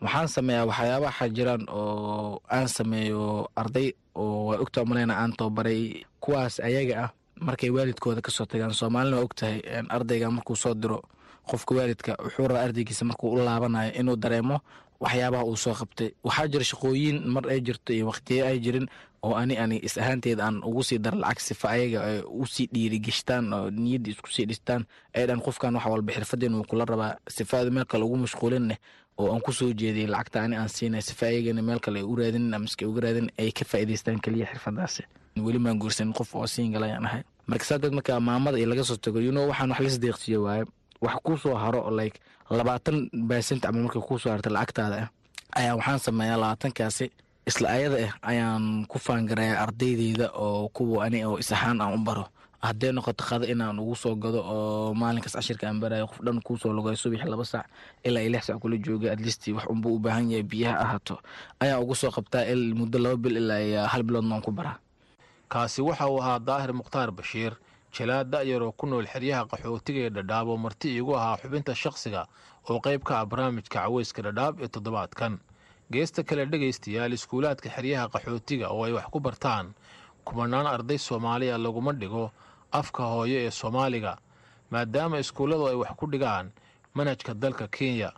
[0.00, 6.04] waxaan sameeyaa waxyaaba waxaa jiraan oo aan sameeyo arday oo waa ogta maleyna aan tababaray.
[6.22, 7.10] Kuwaas ayaga ah
[7.40, 11.02] markay waalidkooda ka soo tagaan soomaalina waa ogtahay ardayga markuu soo diro
[11.50, 14.60] qofka waalidka wuxuu rabaa ardaygiisa markuu u laabanayo inuu dareemo
[15.00, 16.10] waxyaabaha uu soo qabtay.
[16.24, 18.86] Waxaa jira shaqooyin mar ay jirto iyo waqtiye ay jirin
[19.22, 22.66] oo ani ani is ahaanteeda aan ugu sii daro lacag sifa ayaga ay u sii
[22.72, 24.86] dhiirigeshtaan oo niyadda isku sii dhistaan.
[25.14, 28.78] Ay dhan qofkan wax walba xirfadeen wuu kula rabaa sifaada meel kale ugu mashquulinne
[29.18, 32.16] oo aan ku soo jeediyay lacagta ani aan siinay sifa ayagana meel kale ay u
[32.16, 35.02] raadinin ama iska uga raadin ay ka faa'iidaystaan keliya xirfadaasi
[35.42, 37.22] weli maan guursanin qof oo singal ayaan ahay.
[37.46, 40.42] Marka saa darteed marka maamada iyo laga soo tago you know waxaan wax lis deeqsiyo
[40.46, 40.64] waaye.
[41.02, 42.20] Wax kuu haro like
[42.50, 45.08] labaatan baasent ama marka kuu harta lacagtaada ah
[45.58, 47.10] ayaa waxaan sameeyaa labaatankaasi.
[47.46, 52.04] Isla ayada ah ayaan ku faangarayaa ardaydeyda oo kuwa ani oo is ahaan aan u
[52.04, 52.26] baro.
[52.64, 56.72] Haddee noqoto qada inaan ugu soo gado oo maalinkaas cashirka aan barayo qof dhan kuusoo
[56.72, 57.66] logay subax laba saac
[58.06, 61.20] ilaa iyo lix saac kula jooga atleast wax unbuu u baahan yahay biyaha ahaato.
[61.60, 64.80] Ayaan ugu soo qabtaa muddo laba bil ilaa iyo hal biloodna aan ku baraa
[65.48, 67.52] kaasi waxa uu ahaa daahir mukhtaar bashiir
[67.96, 72.26] jalaad da'yar oo ku nool xeryaha qaxootiga ee dhadhaab oo marti iigu ahaa xubinta shakhsiga
[72.70, 75.38] oo qayb ka ah barnaamijka caweyska dhadhaab ee toddobaadkan.
[75.92, 79.74] Geesta kale dhegaystayaal iskuulaadka xeryaha qaxootiga oo ay wax ku bartaan
[80.24, 82.30] kumanaan arday soomaaliya laguma dhigo
[82.72, 84.18] afka hooyo ee soomaaliga
[84.70, 86.50] maadaama iskuulladu ay wax ku dhigaan
[86.94, 88.10] manhajka dalka kenya.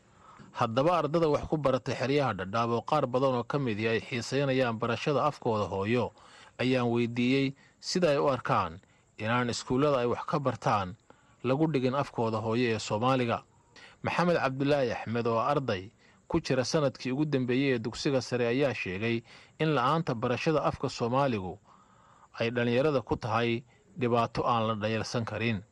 [0.53, 4.79] Haddaba ardada wax ku baratay xeryaha dhadhaab oo qaar badan oo ka midii ay xiisaynayaan
[4.79, 6.13] barashada afkooda hooyo
[6.59, 8.81] ayaan weydiiyey sida ay u arkaan
[9.19, 10.95] inaan iskuullada ay wax ka bartaan
[11.45, 13.43] lagu dhigin afkooda hooyo ee soomaaliga.
[14.03, 15.91] Maxamed cabdulaahi axmed oo arday
[16.29, 19.23] ku jira sannadkii ugu dambeeyey ee dugsiga sare ayaa sheegay
[19.59, 21.59] in la'aanta barashada afka soomaaligu
[22.41, 23.63] ay dhallinyarada ku tahay
[23.99, 25.63] dhibaato aan la dhayalsan karin.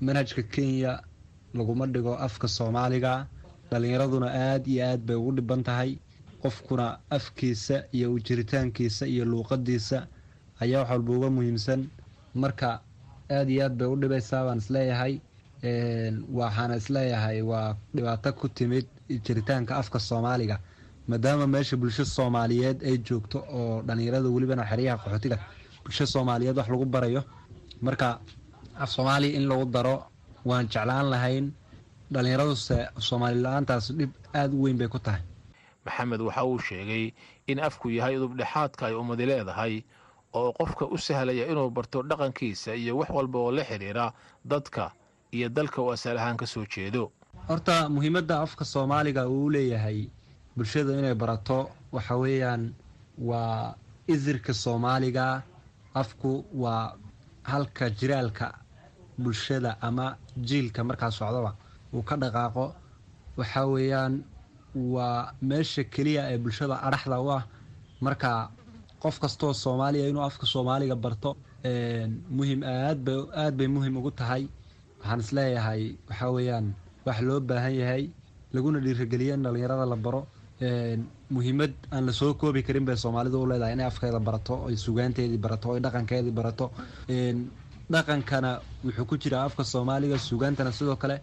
[0.00, 1.00] Manhajka kenya
[1.54, 3.26] laguma dhigo afka soomaaliga.
[3.70, 5.98] Dhallinyaraduna aad iyo aad bay ugu dhiban tahay.
[6.42, 10.06] Qofkuna afkiisa iyo ujiritaankiisa iyo luuqadiisa
[10.64, 11.80] ayaa wax walba uga muhiimsan.
[12.42, 12.68] Marka
[13.36, 15.14] aad iyo aad bay u dhibaysaa baan is leeyahay
[16.38, 18.86] waxaana is leeyahay waa dhibaato ku timid
[19.24, 20.56] jiritaanka afka soomaaliga.
[21.08, 25.38] Maadaama meesha bulsho soomaaliyeed ay joogto oo dhallinyarada welibana xeryaha qaxootiga
[25.84, 27.22] bulsho soomaaliyeed wax lagu barayo.
[27.86, 28.18] Marka
[28.82, 29.96] af soomaaliya in lagu daro
[30.44, 31.52] waan jeclaan lahayn.
[32.12, 35.20] Dhallinyaraduse soomaali la'aantaas dhib aada u weyn bay ku tahay.
[35.86, 37.12] Maxamed waxa uu sheegay
[37.46, 39.74] in afku yahay udubdhexaadka ay ummadi leedahay
[40.38, 44.12] oo qofka u sahlaya inuu barto dhaqankiisa iyo wax walba oo la xidhiira
[44.44, 44.92] dadka
[45.32, 47.12] iyo dalka uu asal ahaan ka soo jeedo.
[47.48, 50.08] Horta muhiimadda afka soomaaliga uu leeyahay
[50.56, 52.74] bulshada inay barato waxa weeyaan
[53.18, 53.74] waa
[54.08, 55.42] isirka soomaaliga.
[55.94, 56.96] Afku waa
[57.44, 58.46] halka jiraalka
[59.18, 60.16] bulshada ama
[60.48, 61.52] jiilka markaa socdaba
[61.94, 62.74] uu ka dhaqaaqo.
[63.36, 64.24] Waxa weeyaan
[64.74, 67.42] waa meesha keliya ee bulshada adhaxda u ah.
[68.00, 68.50] Marka
[69.02, 71.30] qof kastoo soomaaliya inuu afka soomaaliga barto
[72.38, 74.42] muhiim aadba aad bay muhiim ugu tahay.
[75.00, 76.66] Waxaan is leeyahay waxaa weeyaan
[77.06, 78.02] wax loo baahan yahay
[78.54, 80.22] laguna dhiirageliyo in dhallinyarada la baro.
[81.34, 85.40] Muhiimad aan la soo koobi karin bay soomaalidu u leedahay inay afkeeda barato oy sugaanteedii
[85.44, 86.66] barato oy dhaqankeedii barato.
[87.92, 88.50] Dhaqankana
[88.84, 91.16] wuxuu ku jiraa afka soomaaliga sugaantana sidoo kale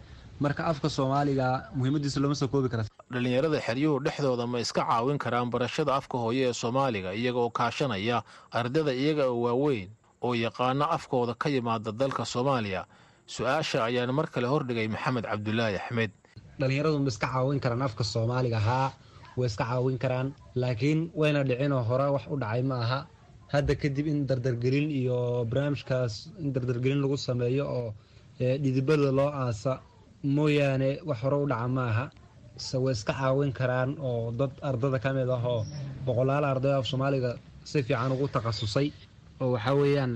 [0.44, 2.84] marka afka soomaaliga muhiimadiisa looma soo koobi kara
[3.14, 8.18] dhallinyarada xeryuhu dhexdooda ma iska caawin karaan barashada afka hooyo ee soomaaliga iyaga oo kaashanaya
[8.60, 9.90] ardada iyaga oo waaweyn
[10.26, 12.86] oo yaqaano afkooda ka yimaada dalka soomaaliya.
[13.36, 16.12] Su'aasha ayaan mar kale hordhigay maxamed cabdulaahi axmed.
[16.60, 18.88] Dhallinyaradu ma iska caawin karaan afka soomaaliga haa
[19.38, 20.34] way iska caawin karaan.
[20.56, 23.00] Laakiin wayna dhicinoo hore wax u dhacay ma aha.
[23.54, 26.14] Hadda kadib in dardargelin iyo barnaamijkaas
[26.44, 27.94] in dardargelin lagu sameeyo oo
[28.40, 29.80] dhidibada loo aasa
[30.24, 32.06] mooyaane wax hore u dhaca ma aha
[32.58, 35.66] se way iska caawin karaan oo dad ardada ka mid ah oo
[36.06, 37.32] boqolaal arday af soomaaliga
[37.64, 38.92] si fiican ugu takhasusay.
[39.40, 40.14] Oo waxaa weeyaan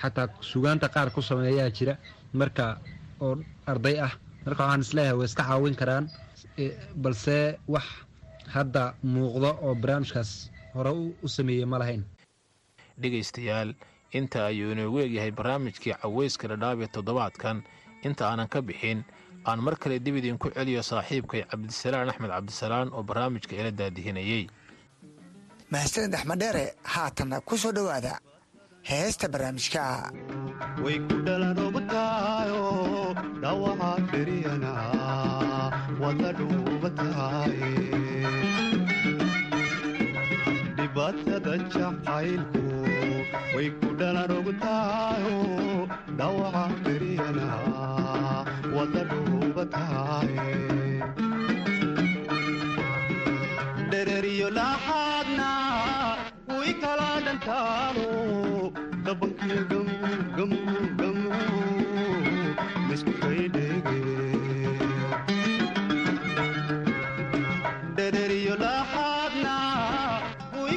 [0.00, 1.94] xataa sugaanta qaar ku sameeyaa jira
[2.32, 2.64] marka
[3.20, 3.34] oo
[3.66, 4.12] arday ah
[4.46, 6.04] marka waxaan is leeyahay way iska caawin karaan.
[7.02, 7.84] Balse wax
[8.54, 10.90] hadda muuqdo oo barnaamijkaas hore
[11.24, 12.02] u sameeyey ma lahayn.
[13.00, 13.74] Dhegaystayaal
[14.18, 17.62] inta ayuu inoogu egyahay barnaamijkii caweyska dhadhaab ee toddobaadkan.
[18.06, 19.04] Inta aanan ka bixin
[19.48, 24.42] aan mar kale dib idinku celiyo saaxiibkay cabdisalaan axmed cabdisalaan oo barnaamijka ila daadihinayey
[25.72, 28.14] mahadsanid axmed dheere haatanna ku soo dhowaada
[28.90, 29.82] heesta barnaamijka.
[30.84, 32.64] Way ku dhalanobtaayo
[33.42, 34.72] dhawaca beriyana
[36.02, 37.72] wada dhuubataaye
[40.78, 42.62] dhibaatada jacaylku
[43.54, 45.36] way ku dhalanobtaayo
[46.20, 47.48] dhawaca beriyana
[48.76, 49.35] wada dhuubataaye
[53.90, 55.48] dhereriyo laaxaadna
[56.58, 58.08] way kala dhantaalo
[59.06, 61.40] dhabankiyo gamugamugamu
[62.88, 64.00] misku kaydhege
[67.96, 69.54] dhereriyo laaxaadna
[70.62, 70.76] way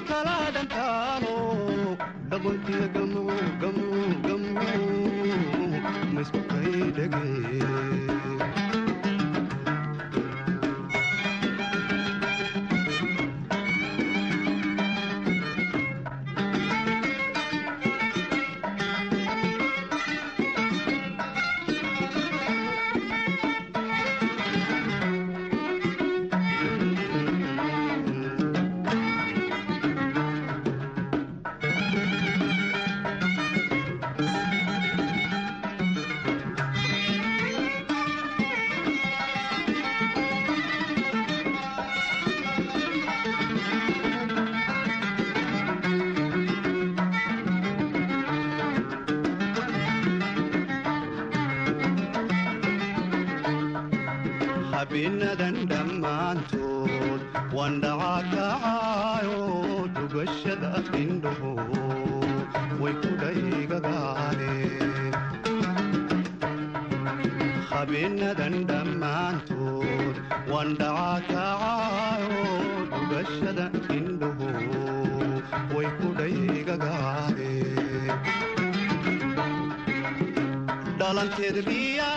[81.56, 82.10] reermiya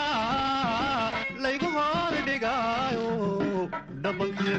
[1.44, 3.08] laygu hoor dhigaayo
[4.02, 4.52] dhabanka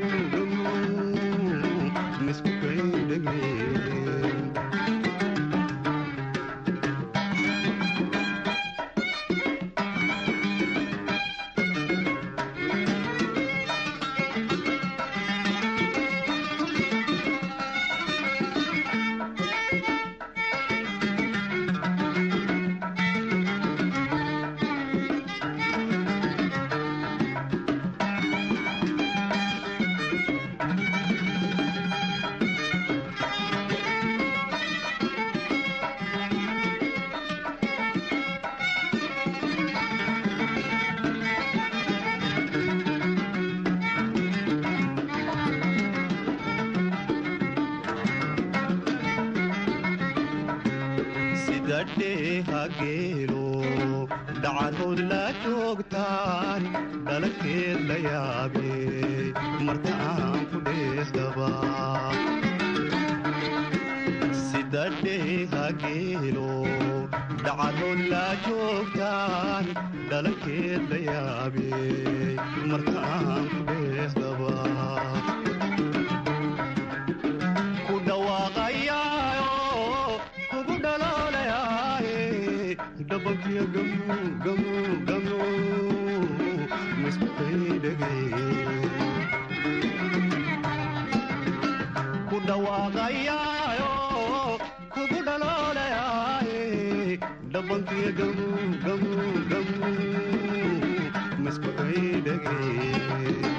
[103.26, 103.57] eh,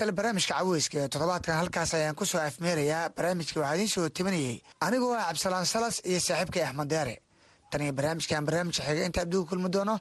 [0.00, 5.12] dhegeystayaal barnaamijka caweyska toddobaadkan halkaas ayaan ku soo afmeerayaa barnaamijka waxaa idiin soo timinayey anigoo
[5.14, 7.16] ah cabdisalaan salas iyo saaxiibkay axmed deere
[7.70, 9.98] tan iyo barnaamijkan barnaamijka xiga inta abdugu kulmi doono